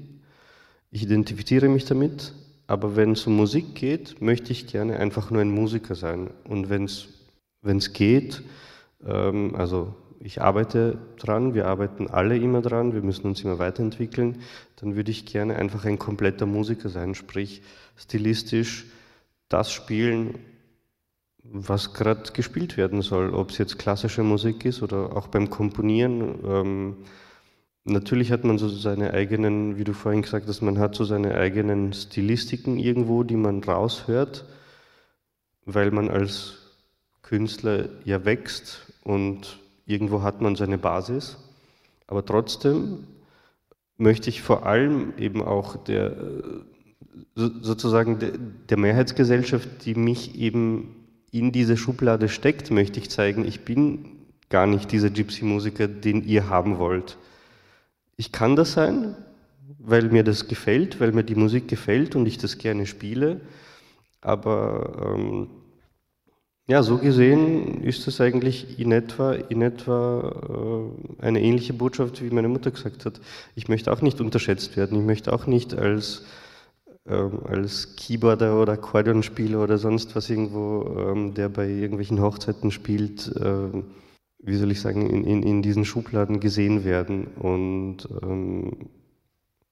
Ich 0.91 1.03
identifiziere 1.03 1.67
mich 1.67 1.85
damit, 1.85 2.33
aber 2.65 2.95
wenn 2.95 3.11
es 3.11 3.27
um 3.27 3.35
Musik 3.35 3.75
geht, 3.75 4.21
möchte 4.21 4.51
ich 4.51 4.65
gerne 4.65 4.97
einfach 4.97 5.29
nur 5.29 5.41
ein 5.41 5.51
Musiker 5.51 5.95
sein. 5.95 6.31
Und 6.45 6.69
wenn 6.69 6.85
es 6.85 7.93
geht, 7.93 8.41
ähm, 9.05 9.55
also 9.55 9.93
ich 10.21 10.41
arbeite 10.41 10.97
dran, 11.17 11.53
wir 11.53 11.67
arbeiten 11.67 12.07
alle 12.07 12.37
immer 12.37 12.61
dran, 12.61 12.93
wir 12.93 13.01
müssen 13.01 13.27
uns 13.27 13.41
immer 13.43 13.59
weiterentwickeln, 13.59 14.39
dann 14.77 14.95
würde 14.95 15.11
ich 15.11 15.25
gerne 15.25 15.55
einfach 15.55 15.85
ein 15.85 15.99
kompletter 15.99 16.45
Musiker 16.45 16.89
sein, 16.89 17.15
sprich 17.15 17.61
stilistisch, 17.95 18.85
das 19.49 19.71
spielen, 19.71 20.39
was 21.43 21.93
gerade 21.93 22.31
gespielt 22.31 22.77
werden 22.77 23.01
soll, 23.01 23.33
ob 23.33 23.49
es 23.49 23.57
jetzt 23.57 23.79
klassische 23.79 24.23
Musik 24.23 24.65
ist 24.65 24.83
oder 24.83 25.15
auch 25.15 25.27
beim 25.27 25.49
Komponieren. 25.49 26.39
Ähm, 26.45 26.97
natürlich 27.83 28.31
hat 28.31 28.43
man 28.43 28.57
so 28.57 28.69
seine 28.69 29.13
eigenen, 29.13 29.77
wie 29.77 29.83
du 29.83 29.93
vorhin 29.93 30.21
gesagt 30.21 30.47
hast, 30.47 30.62
man 30.62 30.79
hat 30.79 30.95
so 30.95 31.05
seine 31.05 31.35
eigenen 31.35 31.93
Stilistiken 31.93 32.77
irgendwo, 32.77 33.23
die 33.23 33.35
man 33.35 33.63
raushört, 33.63 34.45
weil 35.65 35.91
man 35.91 36.09
als 36.09 36.57
Künstler 37.23 37.89
ja 38.05 38.25
wächst 38.25 38.91
und 39.03 39.59
irgendwo 39.85 40.21
hat 40.21 40.41
man 40.41 40.55
seine 40.55 40.77
Basis. 40.77 41.38
Aber 42.07 42.25
trotzdem 42.25 43.07
möchte 43.97 44.29
ich 44.29 44.41
vor 44.41 44.65
allem 44.65 45.13
eben 45.17 45.41
auch 45.41 45.75
der 45.75 46.15
sozusagen 47.36 48.19
der 48.69 48.77
Mehrheitsgesellschaft, 48.77 49.86
die 49.86 49.95
mich 49.95 50.36
eben 50.39 50.95
in 51.32 51.51
diese 51.51 51.77
Schublade 51.77 52.29
steckt, 52.29 52.71
möchte 52.71 52.99
ich 52.99 53.10
zeigen, 53.10 53.45
ich 53.45 53.62
bin 53.62 54.05
gar 54.49 54.65
nicht 54.65 54.91
dieser 54.91 55.10
Gypsy-Musiker, 55.10 55.88
den 55.88 56.23
ihr 56.23 56.49
haben 56.49 56.79
wollt. 56.79 57.17
Ich 58.17 58.32
kann 58.32 58.55
das 58.55 58.73
sein, 58.73 59.15
weil 59.77 60.10
mir 60.10 60.23
das 60.23 60.47
gefällt, 60.47 60.99
weil 60.99 61.12
mir 61.12 61.23
die 61.23 61.36
Musik 61.36 61.67
gefällt 61.67 62.15
und 62.15 62.25
ich 62.25 62.38
das 62.38 62.58
gerne 62.58 62.86
spiele. 62.86 63.41
Aber 64.21 65.15
ähm, 65.15 65.47
ja, 66.67 66.84
so 66.84 66.97
gesehen 66.97 67.84
ist 67.84 68.08
es 68.08 68.21
eigentlich 68.21 68.79
in 68.79 68.91
etwa, 68.91 69.34
in 69.34 69.62
etwa 69.62 70.91
äh, 71.19 71.25
eine 71.25 71.41
ähnliche 71.41 71.73
Botschaft, 71.73 72.21
wie 72.23 72.29
meine 72.29 72.47
Mutter 72.47 72.71
gesagt 72.71 73.05
hat. 73.05 73.19
Ich 73.55 73.69
möchte 73.69 73.91
auch 73.91 74.01
nicht 74.01 74.21
unterschätzt 74.21 74.77
werden. 74.77 74.99
Ich 74.99 75.05
möchte 75.05 75.34
auch 75.34 75.47
nicht 75.47 75.73
als 75.73 76.25
ähm, 77.07 77.39
als 77.45 77.95
Keyboarder 77.95 78.59
oder 78.62 78.73
Akkordeonspieler 78.73 79.63
oder 79.63 79.77
sonst 79.77 80.15
was 80.15 80.29
irgendwo, 80.29 80.95
ähm, 80.97 81.33
der 81.33 81.49
bei 81.49 81.67
irgendwelchen 81.67 82.21
Hochzeiten 82.21 82.71
spielt, 82.71 83.31
ähm, 83.41 83.85
wie 84.39 84.55
soll 84.55 84.71
ich 84.71 84.81
sagen, 84.81 85.09
in, 85.09 85.23
in, 85.23 85.43
in 85.43 85.62
diesen 85.62 85.85
Schubladen 85.85 86.39
gesehen 86.39 86.83
werden. 86.83 87.27
Und 87.39 88.07
ähm, 88.21 88.89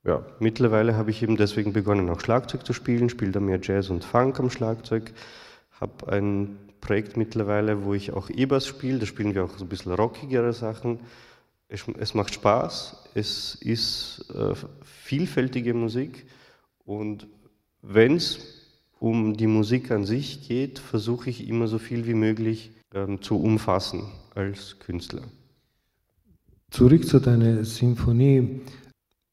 ja, 0.04 0.26
mittlerweile 0.40 0.96
habe 0.96 1.12
ich 1.12 1.22
eben 1.22 1.38
deswegen 1.38 1.74
begonnen, 1.74 2.10
auch 2.10 2.22
Schlagzeug 2.22 2.66
zu 2.66 2.74
spielen, 2.74 3.10
spiele 3.10 3.32
da 3.32 3.40
mehr 3.40 3.60
Jazz 3.62 3.90
und 3.90 4.04
Funk 4.04 4.40
am 4.40 4.50
Schlagzeug, 4.50 5.13
habe 5.80 6.12
ein 6.12 6.58
Projekt 6.82 7.18
mittlerweile, 7.18 7.84
wo 7.84 7.94
ich 7.94 8.13
auch 8.13 8.30
E-Bass 8.30 8.66
spiele, 8.66 9.00
da 9.00 9.06
spielen 9.06 9.36
wir 9.36 9.44
auch 9.44 9.58
so 9.58 9.66
ein 9.66 9.70
bisschen 9.70 9.92
rockigere 9.92 10.54
Sachen. 10.54 11.00
Es, 11.68 11.84
es 11.98 12.13
macht 12.13 12.34
Spaß, 12.34 13.10
es 13.13 13.56
ist 13.56 14.34
äh, 14.34 14.54
vielfältige 14.84 15.74
Musik 15.74 16.26
und 16.88 17.28
wenn 17.82 18.15
es 18.15 18.39
um 18.97 19.36
die 19.36 19.45
Musik 19.45 19.91
an 19.91 20.06
sich 20.06 20.47
geht, 20.47 20.80
versuche 20.80 21.30
ich 21.30 21.47
immer 21.47 21.67
so 21.67 21.80
viel 21.80 22.08
wie 22.08 22.13
möglich 22.13 22.71
ähm, 22.93 23.21
zu 23.21 23.36
umfassen 23.39 24.04
als 24.34 24.80
Künstler. 24.80 25.23
Zurück 26.71 27.06
zu 27.06 27.19
deiner 27.19 27.65
Symphonie. 27.65 28.62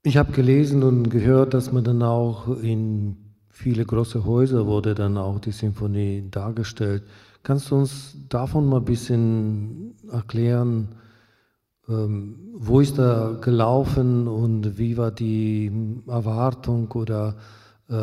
Ich 0.02 0.16
habe 0.16 0.32
gelesen 0.32 0.82
und 0.82 1.08
gehört, 1.10 1.54
dass 1.54 1.70
man 1.70 1.84
dann 1.84 2.02
auch 2.02 2.48
in 2.60 3.16
viele 3.48 3.84
große 3.84 4.24
Häuser 4.24 4.66
wurde 4.66 4.96
dann 4.96 5.16
auch 5.16 5.38
die 5.38 5.52
Symphonie 5.52 6.24
dargestellt. 6.30 7.04
Kannst 7.44 7.70
du 7.70 7.76
uns 7.76 8.16
davon 8.28 8.66
mal 8.66 8.78
ein 8.78 8.84
bisschen 8.84 9.94
erklären, 10.10 10.88
ähm, 11.88 12.37
wo 12.55 12.81
ist 12.81 12.99
er 12.99 13.38
gelaufen 13.40 14.27
und 14.27 14.79
wie 14.79 14.97
war 14.97 15.11
die 15.11 15.70
Erwartung 16.07 16.90
oder 16.92 17.37
äh, 17.88 17.94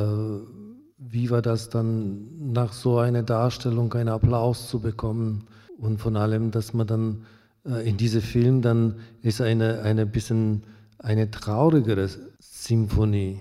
wie 0.98 1.30
war 1.32 1.42
das 1.42 1.70
dann 1.70 2.52
nach 2.54 2.74
so 2.74 3.00
einer 3.00 3.24
Darstellung 3.24 3.92
einen 3.94 4.10
Applaus 4.10 4.70
zu 4.70 4.80
bekommen 4.80 5.48
und 5.78 6.00
von 6.00 6.16
allem, 6.16 6.52
dass 6.52 6.74
man 6.74 6.86
dann 6.86 7.26
äh, 7.66 7.88
in 7.90 7.98
diesem 7.98 8.22
Film 8.22 8.62
dann 8.62 8.96
ist 9.24 9.42
eine, 9.42 9.82
eine 9.82 10.06
bisschen 10.06 10.64
eine 11.00 11.32
traurigere 11.32 12.08
Symphonie. 12.40 13.40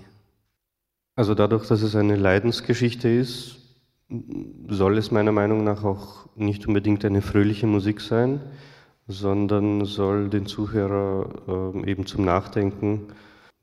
Also 1.15 1.35
dadurch, 1.35 1.67
dass 1.67 1.83
es 1.83 1.95
eine 1.95 2.15
Leidensgeschichte 2.15 3.07
ist, 3.07 3.57
soll 4.69 4.97
es 4.97 5.11
meiner 5.11 5.31
Meinung 5.31 5.63
nach 5.63 5.83
auch 5.83 6.25
nicht 6.35 6.67
unbedingt 6.67 7.05
eine 7.05 7.21
fröhliche 7.21 7.67
Musik 7.67 8.01
sein 8.01 8.41
sondern 9.07 9.85
soll 9.85 10.29
den 10.29 10.45
Zuhörer 10.45 11.73
äh, 11.75 11.89
eben 11.89 12.05
zum 12.05 12.25
Nachdenken 12.25 13.07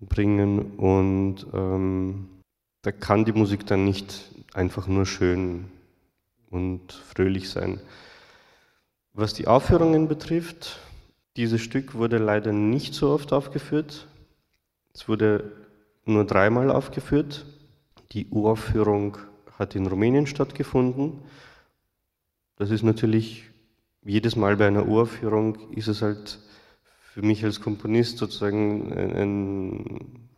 bringen 0.00 0.76
und 0.76 1.46
ähm, 1.52 2.28
da 2.82 2.92
kann 2.92 3.24
die 3.24 3.32
Musik 3.32 3.66
dann 3.66 3.84
nicht 3.84 4.30
einfach 4.54 4.86
nur 4.86 5.06
schön 5.06 5.66
und 6.50 6.92
fröhlich 6.92 7.50
sein. 7.50 7.80
Was 9.12 9.34
die 9.34 9.48
Aufführungen 9.48 10.08
betrifft, 10.08 10.78
dieses 11.36 11.60
Stück 11.60 11.94
wurde 11.94 12.18
leider 12.18 12.52
nicht 12.52 12.94
so 12.94 13.10
oft 13.10 13.32
aufgeführt. 13.32 14.06
Es 14.94 15.08
wurde 15.08 15.52
nur 16.04 16.24
dreimal 16.24 16.70
aufgeführt. 16.70 17.46
Die 18.12 18.28
Uraufführung 18.28 19.18
hat 19.58 19.74
in 19.74 19.86
Rumänien 19.86 20.26
stattgefunden. 20.26 21.18
Das 22.56 22.70
ist 22.70 22.82
natürlich 22.82 23.47
jedes 24.08 24.36
Mal 24.36 24.56
bei 24.56 24.66
einer 24.66 24.88
Uraufführung 24.88 25.72
ist 25.72 25.88
es 25.88 26.02
halt 26.02 26.38
für 27.12 27.22
mich 27.22 27.44
als 27.44 27.60
Komponist 27.60 28.18
sozusagen 28.18 28.92
ein, 28.92 30.28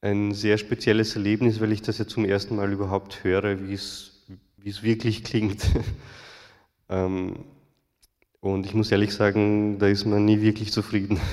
ein 0.00 0.32
sehr 0.32 0.58
spezielles 0.58 1.16
Erlebnis, 1.16 1.60
weil 1.60 1.72
ich 1.72 1.82
das 1.82 1.98
ja 1.98 2.06
zum 2.06 2.24
ersten 2.24 2.56
Mal 2.56 2.72
überhaupt 2.72 3.24
höre, 3.24 3.66
wie 3.66 3.74
es, 3.74 4.26
wie 4.58 4.70
es 4.70 4.82
wirklich 4.82 5.24
klingt. 5.24 5.62
ähm, 6.88 7.44
und 8.40 8.64
ich 8.64 8.74
muss 8.74 8.92
ehrlich 8.92 9.12
sagen, 9.12 9.78
da 9.78 9.86
ist 9.88 10.06
man 10.06 10.24
nie 10.24 10.40
wirklich 10.40 10.72
zufrieden. 10.72 11.18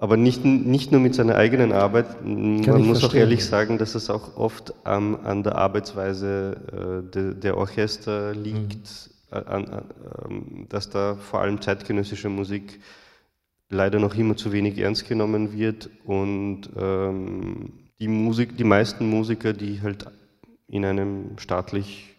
Aber 0.00 0.16
nicht, 0.16 0.44
nicht 0.44 0.92
nur 0.92 1.00
mit 1.00 1.14
seiner 1.14 1.36
eigenen 1.36 1.72
Arbeit, 1.72 2.18
Kann 2.20 2.60
man 2.62 2.84
muss 2.84 3.00
verstehen. 3.00 3.08
auch 3.08 3.14
ehrlich 3.14 3.44
sagen, 3.44 3.78
dass 3.78 3.94
es 3.94 4.10
auch 4.10 4.36
oft 4.36 4.74
ähm, 4.84 5.18
an 5.24 5.42
der 5.42 5.56
Arbeitsweise 5.56 7.02
äh, 7.06 7.10
de, 7.10 7.34
der 7.34 7.56
Orchester 7.56 8.34
liegt, 8.34 9.13
äh, 9.30 9.36
an, 9.36 9.64
äh, 9.66 10.66
dass 10.68 10.90
da 10.90 11.16
vor 11.16 11.40
allem 11.40 11.60
zeitgenössische 11.60 12.28
Musik 12.28 12.80
leider 13.68 13.98
noch 13.98 14.14
immer 14.14 14.36
zu 14.36 14.52
wenig 14.52 14.78
ernst 14.78 15.08
genommen 15.08 15.52
wird 15.52 15.90
und 16.04 16.70
ähm, 16.76 17.72
die, 17.98 18.08
Musik, 18.08 18.56
die 18.56 18.64
meisten 18.64 19.08
Musiker, 19.08 19.52
die 19.52 19.80
halt 19.80 20.06
in 20.68 20.84
einem 20.84 21.38
staatlich 21.38 22.14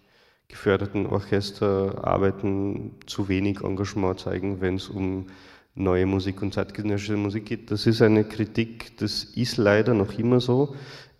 geförderten 0.47 1.05
Orchester 1.05 2.05
arbeiten, 2.05 2.91
zu 3.05 3.27
wenig 3.27 3.61
Engagement 3.61 4.19
zeigen, 4.19 4.61
wenn 4.61 4.75
es 4.75 4.89
um 4.89 5.27
neue 5.75 6.05
Musik 6.05 6.41
und 6.41 6.53
zeitgenössische 6.53 7.17
Musik 7.17 7.45
geht. 7.45 7.71
Das 7.71 7.85
ist 7.85 8.01
eine 8.01 8.23
Kritik, 8.23 8.97
das 8.97 9.23
ist 9.23 9.57
leider 9.57 9.93
noch 9.93 10.17
immer 10.17 10.39
so. 10.39 10.75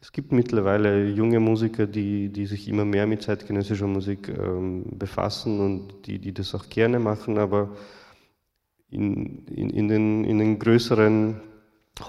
Es 0.05 0.11
gibt 0.11 0.31
mittlerweile 0.31 1.09
junge 1.09 1.39
Musiker, 1.39 1.87
die, 1.87 2.29
die 2.29 2.45
sich 2.45 2.67
immer 2.67 2.85
mehr 2.85 3.07
mit 3.07 3.23
zeitgenössischer 3.23 3.87
Musik 3.87 4.29
ähm, 4.29 4.85
befassen 4.99 5.59
und 5.59 6.05
die, 6.05 6.19
die 6.19 6.31
das 6.31 6.53
auch 6.53 6.69
gerne 6.69 6.99
machen, 6.99 7.39
aber 7.39 7.75
in, 8.91 9.47
in, 9.47 9.71
in, 9.71 9.87
den, 9.87 10.23
in 10.23 10.37
den 10.37 10.59
größeren 10.59 11.41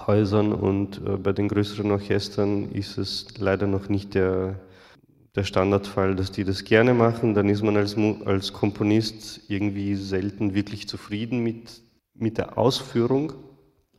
Häusern 0.05 0.53
und 0.53 1.01
äh, 1.07 1.17
bei 1.17 1.33
den 1.33 1.47
größeren 1.47 1.89
Orchestern 1.89 2.69
ist 2.71 2.99
es 2.99 3.35
leider 3.39 3.65
noch 3.65 3.89
nicht 3.89 4.13
der, 4.13 4.59
der 5.33 5.43
Standardfall, 5.43 6.15
dass 6.15 6.31
die 6.31 6.43
das 6.43 6.65
gerne 6.65 6.93
machen. 6.93 7.33
Dann 7.33 7.49
ist 7.49 7.63
man 7.63 7.77
als, 7.77 7.97
als 8.25 8.53
Komponist 8.53 9.49
irgendwie 9.49 9.95
selten 9.95 10.53
wirklich 10.53 10.87
zufrieden 10.87 11.39
mit, 11.39 11.81
mit 12.13 12.37
der 12.37 12.59
Ausführung. 12.59 13.33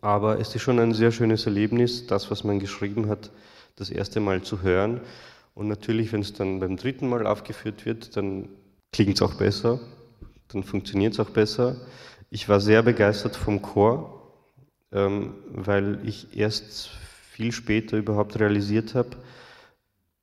Aber 0.00 0.38
es 0.38 0.54
ist 0.54 0.62
schon 0.62 0.78
ein 0.78 0.94
sehr 0.94 1.10
schönes 1.10 1.46
Erlebnis, 1.46 2.06
das, 2.06 2.30
was 2.30 2.44
man 2.44 2.60
geschrieben 2.60 3.08
hat, 3.08 3.32
das 3.80 3.90
erste 3.90 4.20
Mal 4.20 4.42
zu 4.42 4.62
hören. 4.62 5.00
Und 5.54 5.68
natürlich, 5.68 6.12
wenn 6.12 6.20
es 6.20 6.32
dann 6.32 6.60
beim 6.60 6.76
dritten 6.76 7.08
Mal 7.08 7.26
aufgeführt 7.26 7.84
wird, 7.84 8.16
dann 8.16 8.48
klingt 8.92 9.16
es 9.16 9.22
auch 9.22 9.34
besser, 9.34 9.80
dann 10.48 10.62
funktioniert 10.62 11.14
es 11.14 11.20
auch 11.20 11.30
besser. 11.30 11.76
Ich 12.30 12.48
war 12.48 12.60
sehr 12.60 12.82
begeistert 12.82 13.36
vom 13.36 13.62
Chor, 13.62 14.32
ähm, 14.92 15.34
weil 15.50 16.00
ich 16.04 16.36
erst 16.36 16.88
viel 17.32 17.52
später 17.52 17.96
überhaupt 17.96 18.38
realisiert 18.38 18.94
habe, 18.94 19.10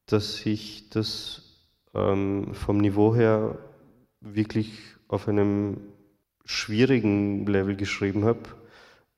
dass 0.05 0.45
ich 0.45 0.89
das 0.89 1.43
ähm, 1.93 2.53
vom 2.53 2.77
Niveau 2.77 3.15
her 3.15 3.57
wirklich 4.21 4.71
auf 5.07 5.27
einem 5.27 5.77
schwierigen 6.45 7.45
Level 7.45 7.75
geschrieben 7.75 8.25
habe. 8.25 8.41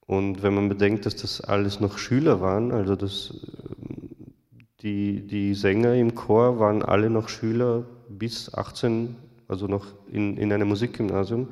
Und 0.06 0.42
wenn 0.42 0.54
man 0.54 0.70
bedenkt, 0.70 1.06
dass 1.06 1.16
das 1.16 1.42
alles 1.42 1.80
noch 1.80 1.98
Schüler 1.98 2.40
waren, 2.40 2.72
also 2.72 2.96
dass 2.96 3.32
ähm, 3.32 3.77
die, 4.82 5.26
die 5.26 5.56
Sänger 5.56 5.96
im 5.96 6.14
Chor 6.14 6.60
waren 6.60 6.84
alle 6.84 7.10
noch 7.10 7.30
Schüler 7.30 7.84
bis 8.10 8.54
18, 8.54 9.16
also 9.48 9.68
noch 9.68 9.86
in, 10.12 10.38
in 10.38 10.54
einem 10.54 10.68
Musikgymnasium. 10.68 11.48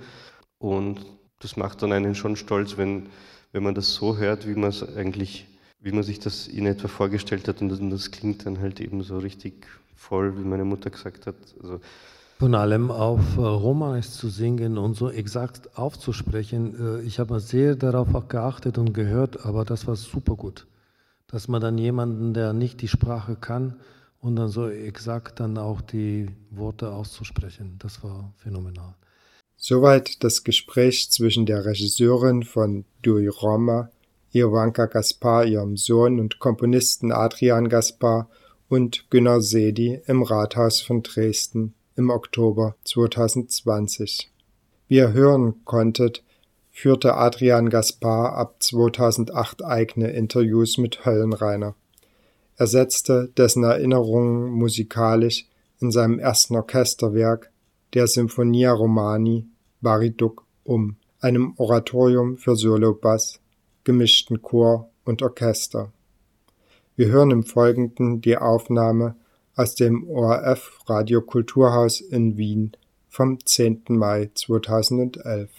Und 0.59 1.05
das 1.39 1.57
macht 1.57 1.81
dann 1.81 1.91
einen 1.91 2.15
schon 2.15 2.35
stolz, 2.35 2.77
wenn, 2.77 3.07
wenn 3.51 3.63
man 3.63 3.75
das 3.75 3.93
so 3.95 4.17
hört, 4.17 4.47
wie 4.47 4.55
man 4.55 4.69
es 4.69 4.83
eigentlich, 4.95 5.47
wie 5.81 5.91
man 5.91 6.03
sich 6.03 6.19
das 6.19 6.47
in 6.47 6.65
etwa 6.65 6.87
vorgestellt 6.87 7.47
hat 7.47 7.61
und 7.61 7.69
das, 7.69 7.79
und 7.79 7.89
das 7.89 8.11
klingt 8.11 8.45
dann 8.45 8.59
halt 8.59 8.79
eben 8.79 9.01
so 9.01 9.17
richtig 9.17 9.65
voll, 9.95 10.37
wie 10.37 10.43
meine 10.43 10.65
Mutter 10.65 10.89
gesagt 10.89 11.25
hat. 11.25 11.35
Also, 11.61 11.79
von 12.37 12.53
allem 12.53 12.91
auf 12.91 13.37
äh, 13.37 13.41
Romanisch 13.41 14.09
zu 14.09 14.27
singen 14.27 14.77
und 14.77 14.95
so 14.95 15.09
exakt 15.09 15.77
aufzusprechen. 15.77 16.99
Äh, 16.99 17.01
ich 17.03 17.19
habe 17.19 17.39
sehr 17.39 17.75
darauf 17.75 18.13
auch 18.13 18.27
geachtet 18.27 18.77
und 18.77 18.93
gehört, 18.93 19.45
aber 19.45 19.63
das 19.63 19.87
war 19.87 19.95
super 19.95 20.35
gut. 20.35 20.67
Dass 21.27 21.47
man 21.47 21.61
dann 21.61 21.77
jemanden, 21.77 22.33
der 22.33 22.53
nicht 22.53 22.81
die 22.81 22.87
Sprache 22.87 23.35
kann, 23.35 23.79
und 24.25 24.37
dann 24.37 24.49
so 24.49 24.67
exakt 24.67 25.39
dann 25.39 25.55
auch 25.59 25.81
die 25.81 26.27
Worte 26.49 26.91
auszusprechen, 26.91 27.75
das 27.77 28.03
war 28.03 28.33
phänomenal. 28.37 28.95
Soweit 29.55 30.23
das 30.23 30.43
Gespräch 30.43 31.11
zwischen 31.11 31.45
der 31.45 31.63
Regisseurin 31.63 32.41
von 32.41 32.85
Dui 33.03 33.27
Roma, 33.27 33.91
Ivanka 34.33 34.87
Gaspar, 34.87 35.45
ihrem 35.45 35.77
Sohn 35.77 36.19
und 36.19 36.39
Komponisten 36.39 37.11
Adrian 37.11 37.69
Gaspar 37.69 38.27
und 38.67 39.11
Günner 39.11 39.41
Sedi 39.41 40.01
im 40.07 40.23
Rathaus 40.23 40.81
von 40.81 41.03
Dresden 41.03 41.75
im 41.95 42.09
Oktober 42.09 42.75
2020. 42.83 44.31
Wie 44.87 44.95
ihr 44.95 45.13
hören 45.13 45.63
konntet, 45.65 46.23
führte 46.75 47.15
Adrian 47.15 47.69
Gaspar 47.69 48.33
ab 48.33 48.57
2008 48.59 49.63
eigene 49.63 50.11
Interviews 50.11 50.77
mit 50.77 51.05
Höllenreiner. 51.05 51.73
Er 52.57 52.67
setzte 52.67 53.29
dessen 53.37 53.63
Erinnerungen 53.63 54.51
musikalisch 54.51 55.45
in 55.79 55.91
seinem 55.91 56.19
ersten 56.19 56.53
Orchesterwerk, 56.55 57.49
der 57.93 58.07
Symphonia 58.07 58.73
Romani, 58.73 59.47
Bariduk 59.79 60.43
um, 60.65 60.97
einem 61.21 61.53
Oratorium 61.55 62.37
für 62.37 62.57
Solobass, 62.57 63.39
gemischten 63.85 64.41
Chor 64.41 64.89
und 65.05 65.21
Orchester. 65.21 65.93
Wir 66.97 67.07
hören 67.07 67.31
im 67.31 67.43
Folgenden 67.43 68.19
die 68.19 68.37
Aufnahme 68.37 69.15
aus 69.55 69.75
dem 69.75 70.09
ORF 70.09 70.81
Radio 70.87 71.21
Kulturhaus 71.21 72.01
in 72.01 72.35
Wien 72.35 72.73
vom 73.07 73.39
10. 73.45 73.83
Mai 73.87 74.29
2011. 74.33 75.49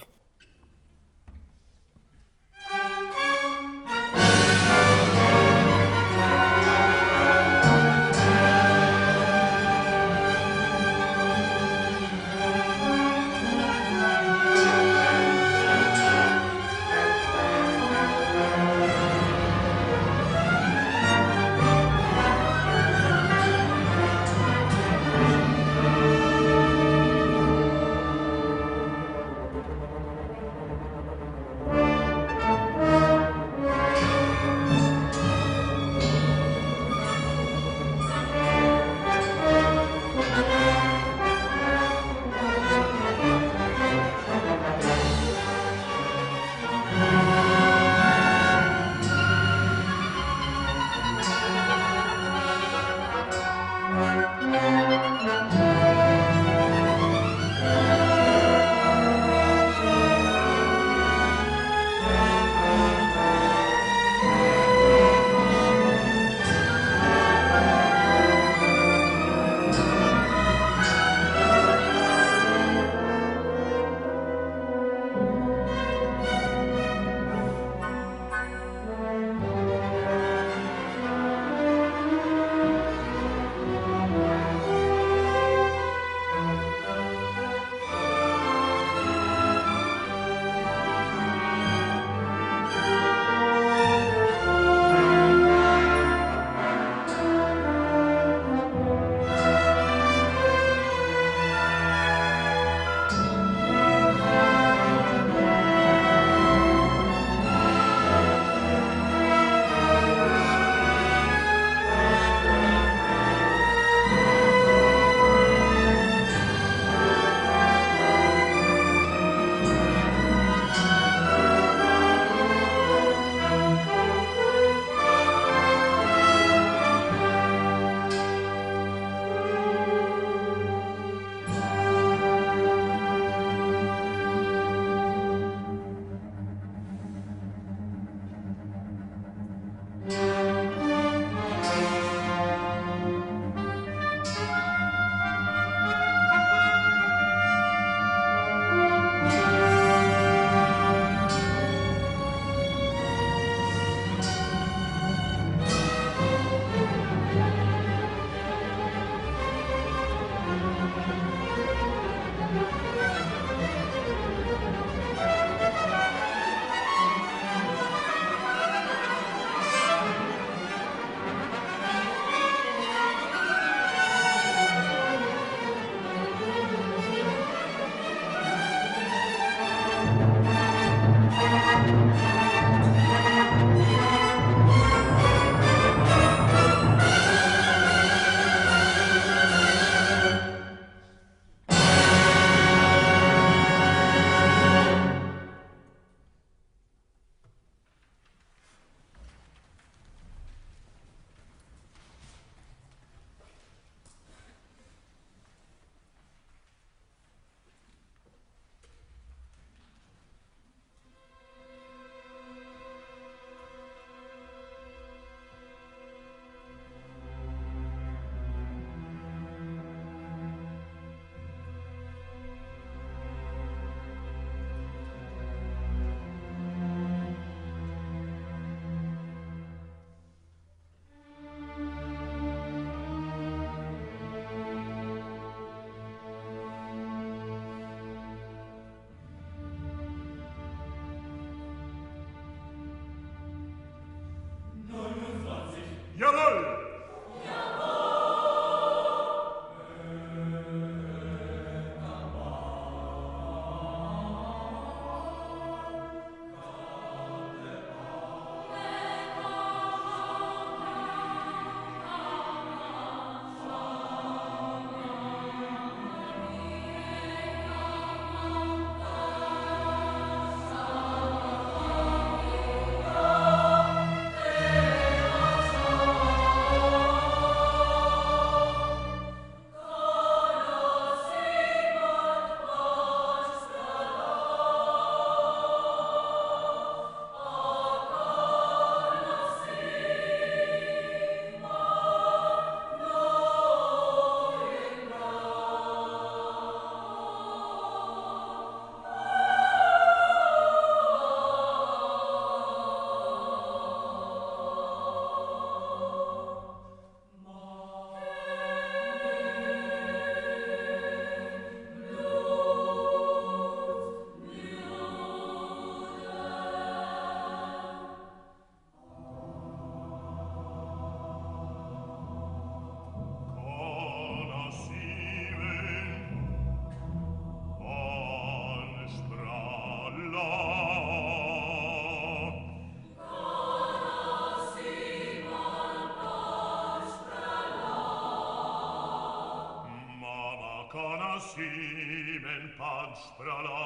aspra 343.16 343.62
la 343.62 343.85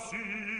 心 0.00 0.59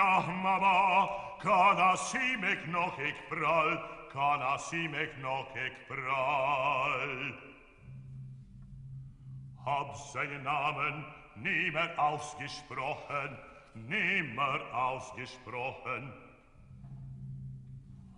lahmava, 0.00 1.08
kana 1.44 1.96
simek 1.96 2.60
nokek 2.74 3.16
pral, 3.30 3.70
kana 4.12 4.52
simek 4.68 5.12
nokek 5.24 5.74
prall. 5.88 7.14
Hab 9.66 9.90
seinen 10.12 10.44
Namen 10.44 11.04
nimmer 11.36 11.90
ausgesprochen, 11.98 13.30
nimmer 13.74 14.60
ausgesprochen. 14.72 16.12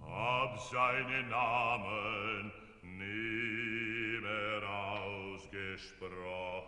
Hab 0.01 0.61
seinen 0.71 1.29
Namen 1.29 2.53
nimmer 2.83 4.63
ausgesprochen. 4.69 6.62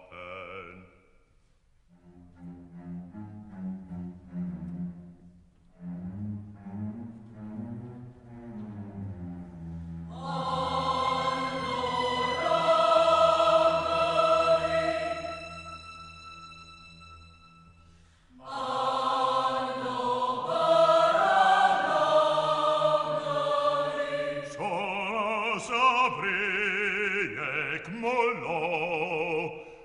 saprei 25.58 27.36
ec 27.74 27.88
mollo 28.02 28.62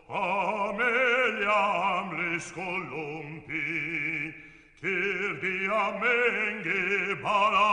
Ameliam 0.10 2.08
lis 2.18 2.48
columpi 2.52 4.34
Cirdiam 4.80 6.04
enge 6.04 7.16
bara 7.22 7.72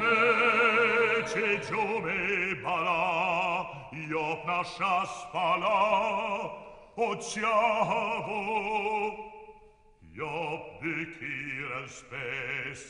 Nece 0.00 1.48
ciome 1.66 2.22
bara 2.62 3.02
Iop 3.92 4.40
nascias 4.46 5.12
pala 5.32 6.71
ociavo 6.96 8.40
io 10.14 10.60
bicir 10.80 11.08
dikir 11.18 11.88
spes 11.88 12.82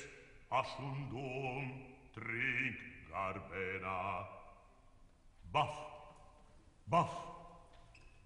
ashundum 0.51 1.71
trink 2.15 2.77
garbena. 3.09 4.27
Baf, 5.53 5.75
baf, 6.91 7.13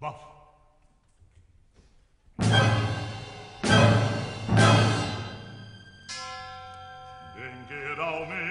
baf. 0.01 0.19
Dengerau 7.35 8.25
me 8.29 8.45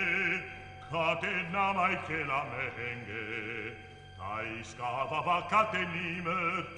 catena 0.90 1.72
mai 1.72 1.96
che 2.06 2.24
la 2.24 2.44
menge 2.52 3.76
Tai 4.16 4.62
scava 4.62 5.20
va 5.20 5.46
catenime 5.48 6.74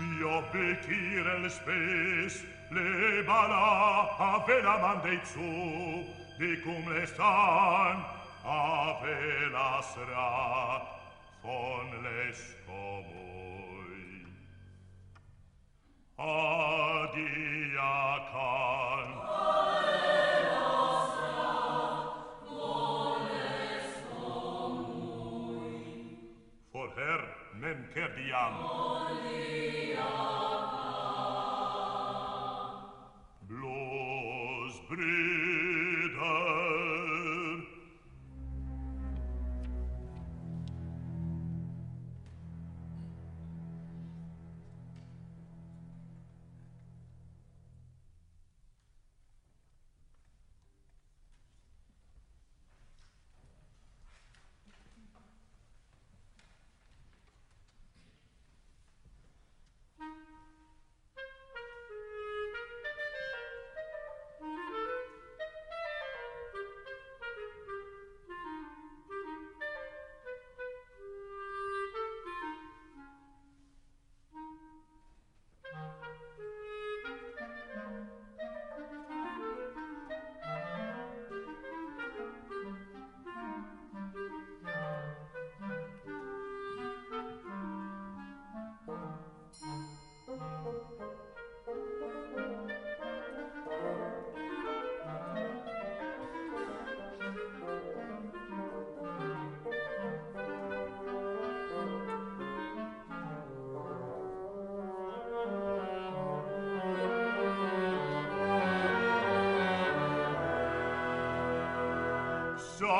Io 0.00 0.42
pekir 0.52 1.26
el 1.26 1.50
spes, 1.50 2.42
le 2.70 3.22
bala 3.26 4.08
ave 4.18 4.62
la 4.62 4.78
mandeizu, 4.78 6.04
di 6.38 6.56
cum 6.64 6.88
le 6.88 7.06
stan 7.06 8.04
ave 8.44 9.50
la 9.52 9.82
srat, 9.82 10.82
von 11.42 11.90
les 12.02 12.40
comoi. 12.66 14.26
Adia 16.18 17.92
can, 18.32 19.08
mem 27.62 27.82
perdiam. 27.94 28.54
Olia 28.66 30.10
Blos 33.42 34.80
bris 34.88 35.41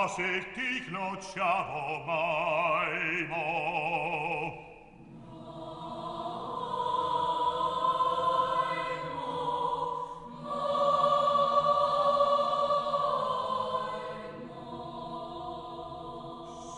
sceltic 0.09 0.91
nociavo 0.91 2.05
mai 2.07 3.27
mo. 3.31 3.47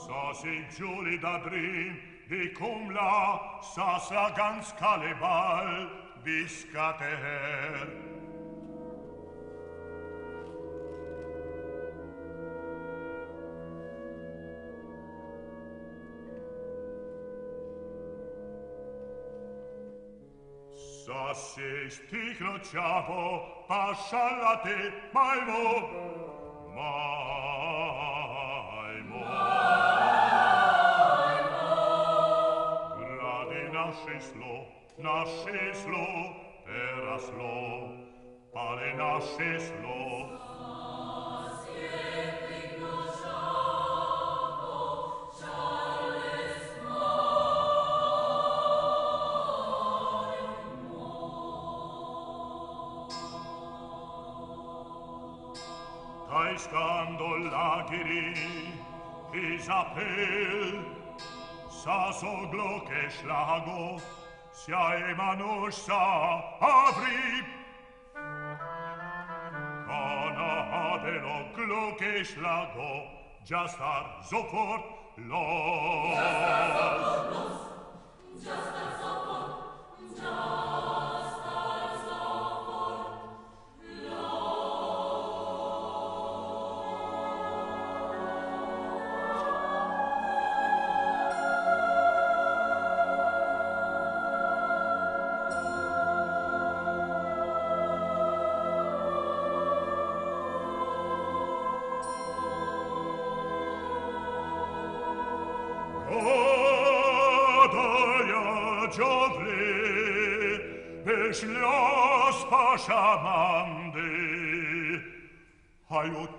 Sasig 0.04 0.66
giuli 0.76 1.18
da 1.18 1.38
drin, 1.38 2.00
di 2.28 2.52
cum 2.52 2.90
la, 2.90 3.60
sasa 3.62 4.32
gans 4.36 4.72
calebal, 4.78 5.88
biscater. 6.24 7.93
Assesti 21.34 22.36
crociapo, 22.36 23.64
pascialla 23.66 24.60
te, 24.62 24.92
maimo, 25.10 25.90
maimo. 26.72 28.04
Maimo. 28.54 29.18
Gradi 33.00 33.62
nasceslo, 33.72 34.54
nasceslo, 34.98 36.06
eraslo, 36.68 37.52
pale 38.52 38.94
nasceslo. 38.94 39.98
Nasceslo. 41.40 42.33
scandolageri 56.64 58.32
Isabel 59.32 60.84
sa 61.68 62.10
soglo 62.12 62.82
che 62.88 63.10
slago 63.10 64.00
sia 64.50 65.10
emanos 65.10 65.74
sa 65.84 66.56
avri. 66.60 67.44
Cana 69.84 70.52
adero 70.92 71.50
glo 71.52 71.94
che 71.98 72.24
slago 72.24 72.92
già 73.44 73.66
star 73.66 74.22
sofort 74.22 74.84
los 75.16 76.16
Già 78.42 78.56
star 78.60 78.90
sofort, 79.00 79.56
già 80.16 81.03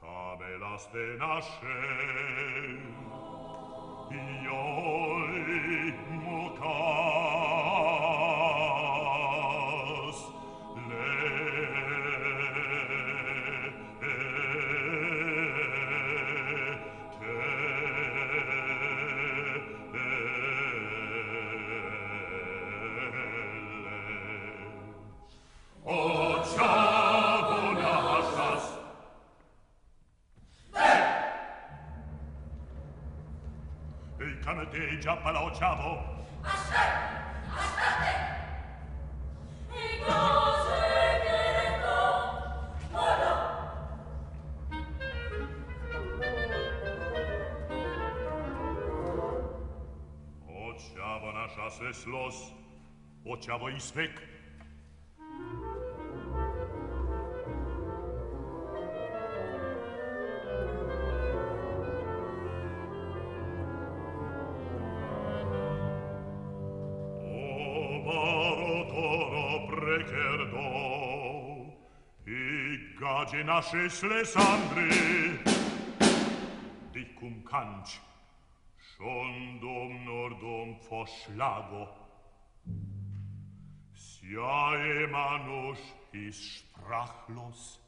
camelas 0.00 0.84
de 0.92 1.06
nasce 1.20 1.78
ioi 4.10 5.94
mucam 6.24 7.62
Ciao, 25.84 27.02
già 35.02 35.16
palociavo. 35.16 35.98
Aspetta, 36.42 37.56
aspetta! 37.56 38.36
E 39.70 39.98
cose 40.06 40.78
che 41.24 41.40
no, 41.82 42.00
oh 42.92 43.14
no! 43.22 43.34
Očavo 50.46 51.32
našas 51.32 51.80
eslos, 51.90 52.54
očavo 53.24 53.68
izvek, 53.70 54.41
nasces 73.44 74.02
le 74.02 74.24
sandre 74.24 74.88
dicum 76.92 77.42
canc 77.50 77.86
schon 78.78 79.58
dom 79.60 80.04
nordom 80.04 80.76
vorschlago 80.88 81.88
siae 83.94 85.04
emanus 85.04 85.78
is 86.12 86.62
sprachlos. 86.82 87.78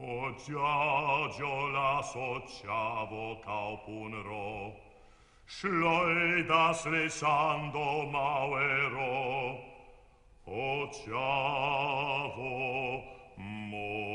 Ociagio 0.00 1.72
la 1.72 2.02
sociavo 2.02 3.40
caupunero, 3.44 4.76
Schloidas 5.46 6.84
lesando 6.86 8.06
mauero, 8.12 9.58
oceavo 10.50 12.42
mor. 13.36 14.07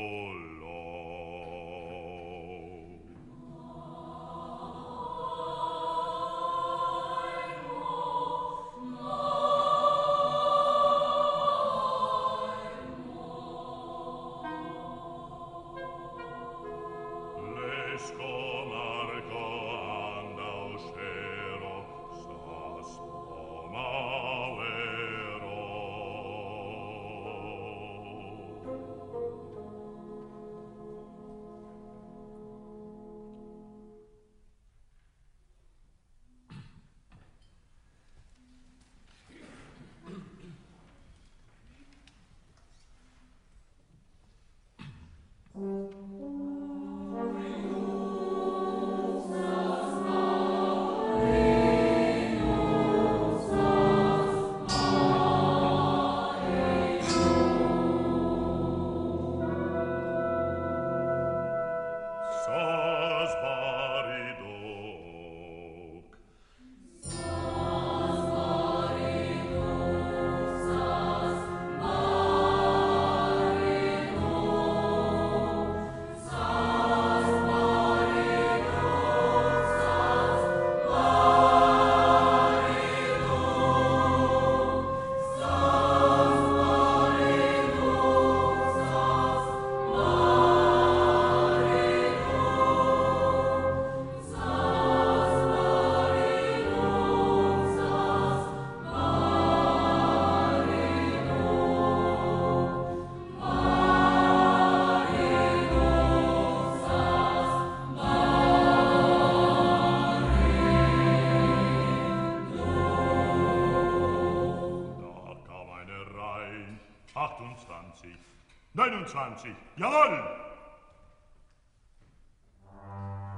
24. 119.06 119.54
Jawohl! 119.76 120.22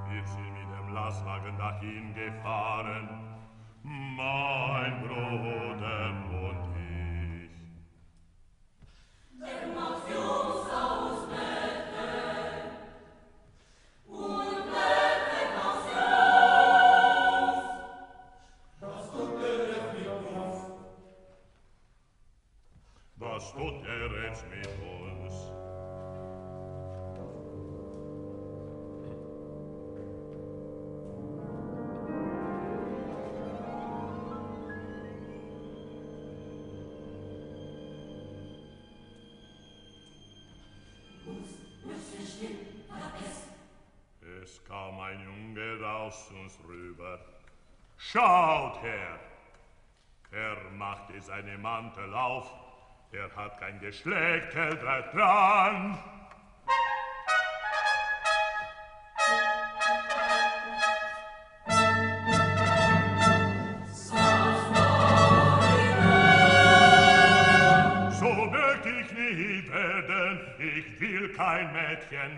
Wir 0.08 0.24
sind 0.24 0.52
mit 0.52 0.78
dem 0.78 0.94
Lastwagen 0.94 1.58
dahin 1.58 2.14
gefahren, 2.14 3.08
mein 3.82 5.02
Bruder 5.02 6.12
und 6.30 6.76
ich. 6.76 7.50
Der 9.40 9.66
Mafioso 9.74 10.70
aus 10.70 11.28
Bethel 11.28 12.70
und 14.06 14.64
Bethel 14.70 15.48
aus 15.66 15.84
Das 18.80 19.10
tut 19.10 19.42
er 19.42 19.58
jetzt 19.68 19.92
mit 19.94 20.06
uns. 20.06 20.58
Das 23.18 23.52
tut 23.52 23.84
er 23.84 24.28
jetzt 24.28 24.44
mit 24.48 24.66
uns. 24.66 25.05
aus 46.06 46.30
uns 46.30 46.58
rüber. 46.68 47.18
Schaut 47.96 48.80
her! 48.82 49.18
Er 50.30 50.56
machte 50.76 51.20
seine 51.20 51.58
Mantel 51.58 52.14
auf, 52.14 52.52
er 53.12 53.34
hat 53.34 53.58
kein 53.58 53.80
Geschlechtkel 53.80 54.76
er 54.76 55.02
dran. 55.12 55.98
Ich 70.58 71.00
will 71.00 71.32
kein 71.34 71.72
Mädchen 71.72 72.32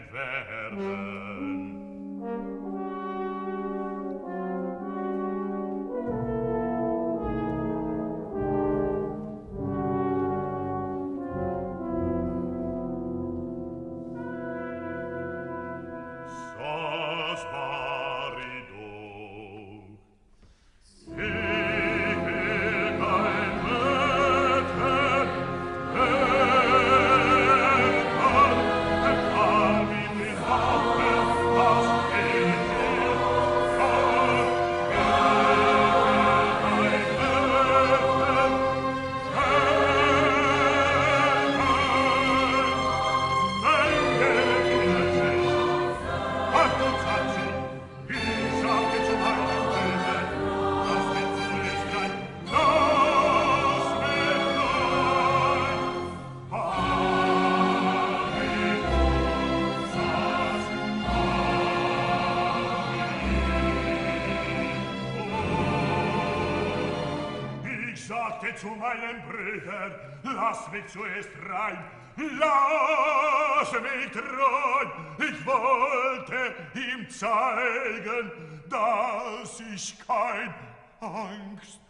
sagte 68.40 68.54
zu 68.54 68.68
meinen 68.68 69.22
Brüdern, 69.28 69.92
lass 70.22 70.70
mich 70.70 70.86
zuerst 70.86 71.30
rein, 71.48 71.78
lass 72.16 73.72
mich 73.72 74.16
rein. 74.16 74.90
Ich 75.18 75.46
wollte 75.46 76.54
ihm 76.74 77.08
zeigen, 77.10 78.30
dass 78.68 79.60
ich 79.60 79.98
kein 80.06 80.54
Angst 81.00 81.80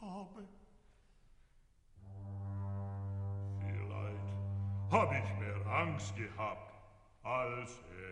habe. 0.00 0.48
Vielleicht 3.60 4.92
habe 4.92 5.14
ich 5.16 5.38
mehr 5.38 5.72
Angst 5.72 6.14
gehabt 6.16 6.72
als 7.22 7.70
er. 7.70 8.10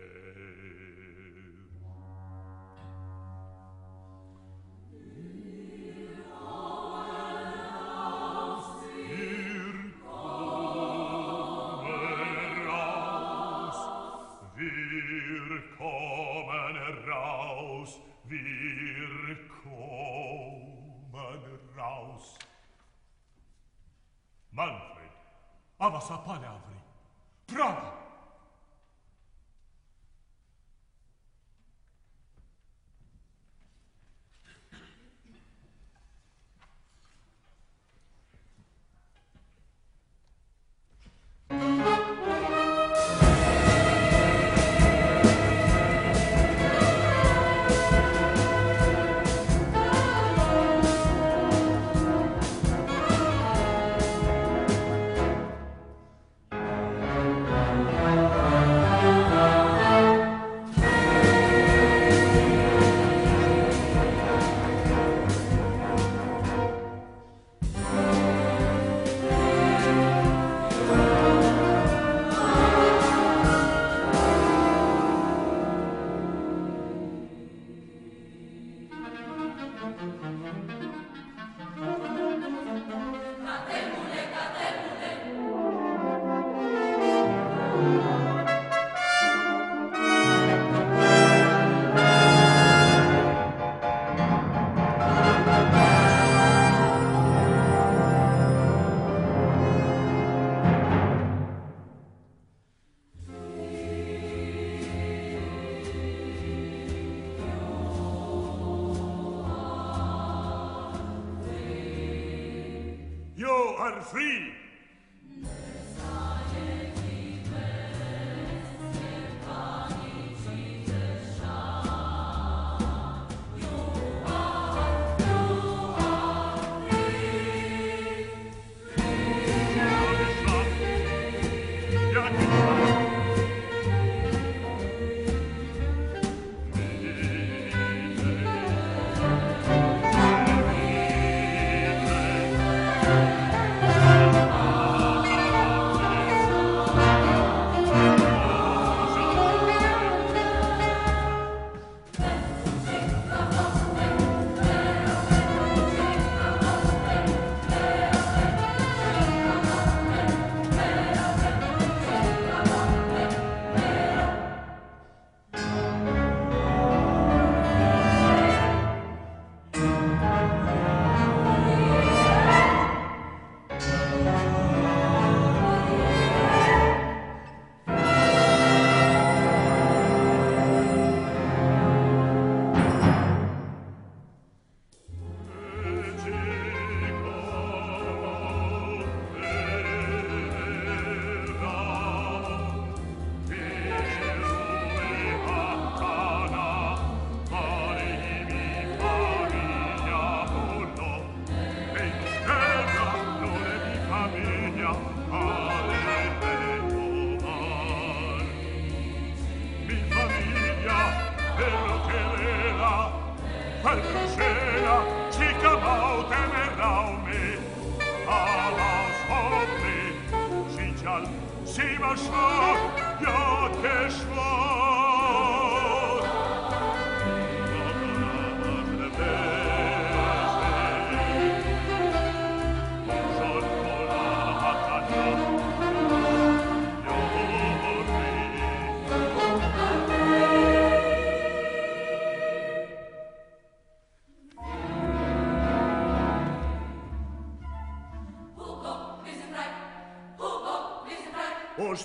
Avasa 25.79 26.17
palavri. 26.17 26.75
Prova! 27.45 27.98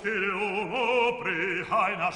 Oster, 0.05 0.35
o, 0.35 1.09
o, 1.09 1.13
pre, 1.13 1.65
haina, 1.67 2.11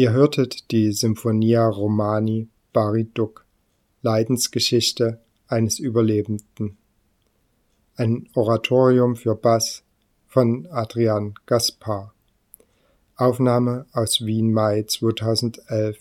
Ihr 0.00 0.12
hörtet 0.12 0.70
die 0.70 0.92
Symphonia 0.92 1.68
Romani 1.68 2.48
Bari 2.72 3.10
Duc, 3.12 3.44
Leidensgeschichte 4.00 5.20
eines 5.46 5.78
Überlebenden. 5.78 6.78
Ein 7.96 8.26
Oratorium 8.32 9.14
für 9.14 9.34
Bass 9.34 9.82
von 10.26 10.66
Adrian 10.70 11.34
Gaspar. 11.44 12.14
Aufnahme 13.16 13.84
aus 13.92 14.24
Wien 14.24 14.54
Mai 14.54 14.84
2011. 14.84 15.98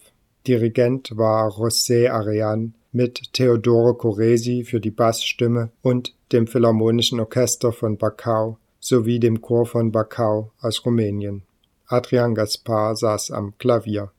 Dirigent 0.48 1.18
war 1.18 1.50
José 1.50 2.10
Arean 2.10 2.76
mit 2.94 3.34
Teodoro 3.34 3.96
Corresi 3.96 4.64
für 4.64 4.80
die 4.80 4.92
Bassstimme 4.92 5.72
und 5.82 6.16
dem 6.32 6.48
Philharmonischen 6.48 7.20
Orchester 7.20 7.74
von 7.74 7.98
Bacau 7.98 8.60
sowie 8.80 9.20
dem 9.20 9.42
Chor 9.42 9.66
von 9.66 9.92
Bacau 9.92 10.54
aus 10.62 10.86
Rumänien. 10.86 11.44
Adrian 11.92 12.36
Gaspar 12.36 12.96
saß 12.96 13.32
am 13.32 13.58
Klavier. 13.58 14.12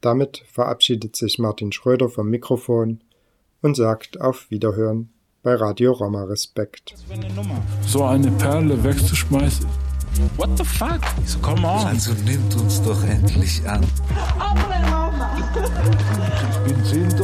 Damit 0.00 0.42
verabschiedet 0.52 1.14
sich 1.14 1.38
Martin 1.38 1.70
Schröder 1.70 2.08
vom 2.08 2.28
Mikrofon 2.28 3.00
und 3.62 3.76
sagt 3.76 4.20
auf 4.20 4.50
Wiederhören 4.50 5.12
bei 5.44 5.54
Radio 5.54 5.92
Roma 5.92 6.24
Respekt. 6.24 6.96
So 7.86 8.02
eine 8.02 8.32
Perle 8.32 8.82
wegzuschmeißen. 8.82 9.66
What 10.36 10.50
the 10.58 10.64
fuck? 10.64 11.00
So, 11.24 11.38
come 11.38 11.64
on. 11.66 11.86
Also 11.86 12.12
nimmt 12.24 12.54
uns 12.56 12.82
doch 12.82 13.02
endlich 13.04 13.66
an. 13.68 13.84
Ich 16.50 16.72
bin 16.72 16.84
Sinto, 16.84 17.23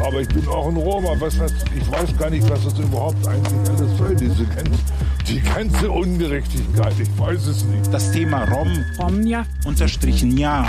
aber 0.00 0.20
ich 0.20 0.28
bin 0.28 0.46
auch 0.48 0.68
ein 0.68 0.76
Roma. 0.76 1.14
Was 1.18 1.38
das, 1.38 1.52
ich 1.76 1.90
weiß 1.90 2.16
gar 2.18 2.30
nicht, 2.30 2.48
was 2.48 2.64
das 2.64 2.78
überhaupt 2.78 3.26
eigentlich 3.26 3.70
alles 3.70 3.98
soll, 3.98 4.14
diese 4.14 4.44
ganze, 4.44 4.78
die 5.28 5.40
ganze 5.40 5.90
Ungerechtigkeit. 5.90 6.94
Ich 7.00 7.18
weiß 7.18 7.46
es 7.46 7.64
nicht. 7.64 7.92
Das 7.92 8.12
Thema 8.12 8.44
Rom. 8.44 8.84
Romja. 8.98 9.44
Unterstrichen 9.64 10.36
ja. 10.36 10.66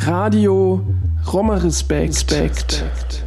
Radio 0.00 0.80
Roma 1.32 1.56
Respekt. 1.56 2.32
Respekt. 2.32 3.23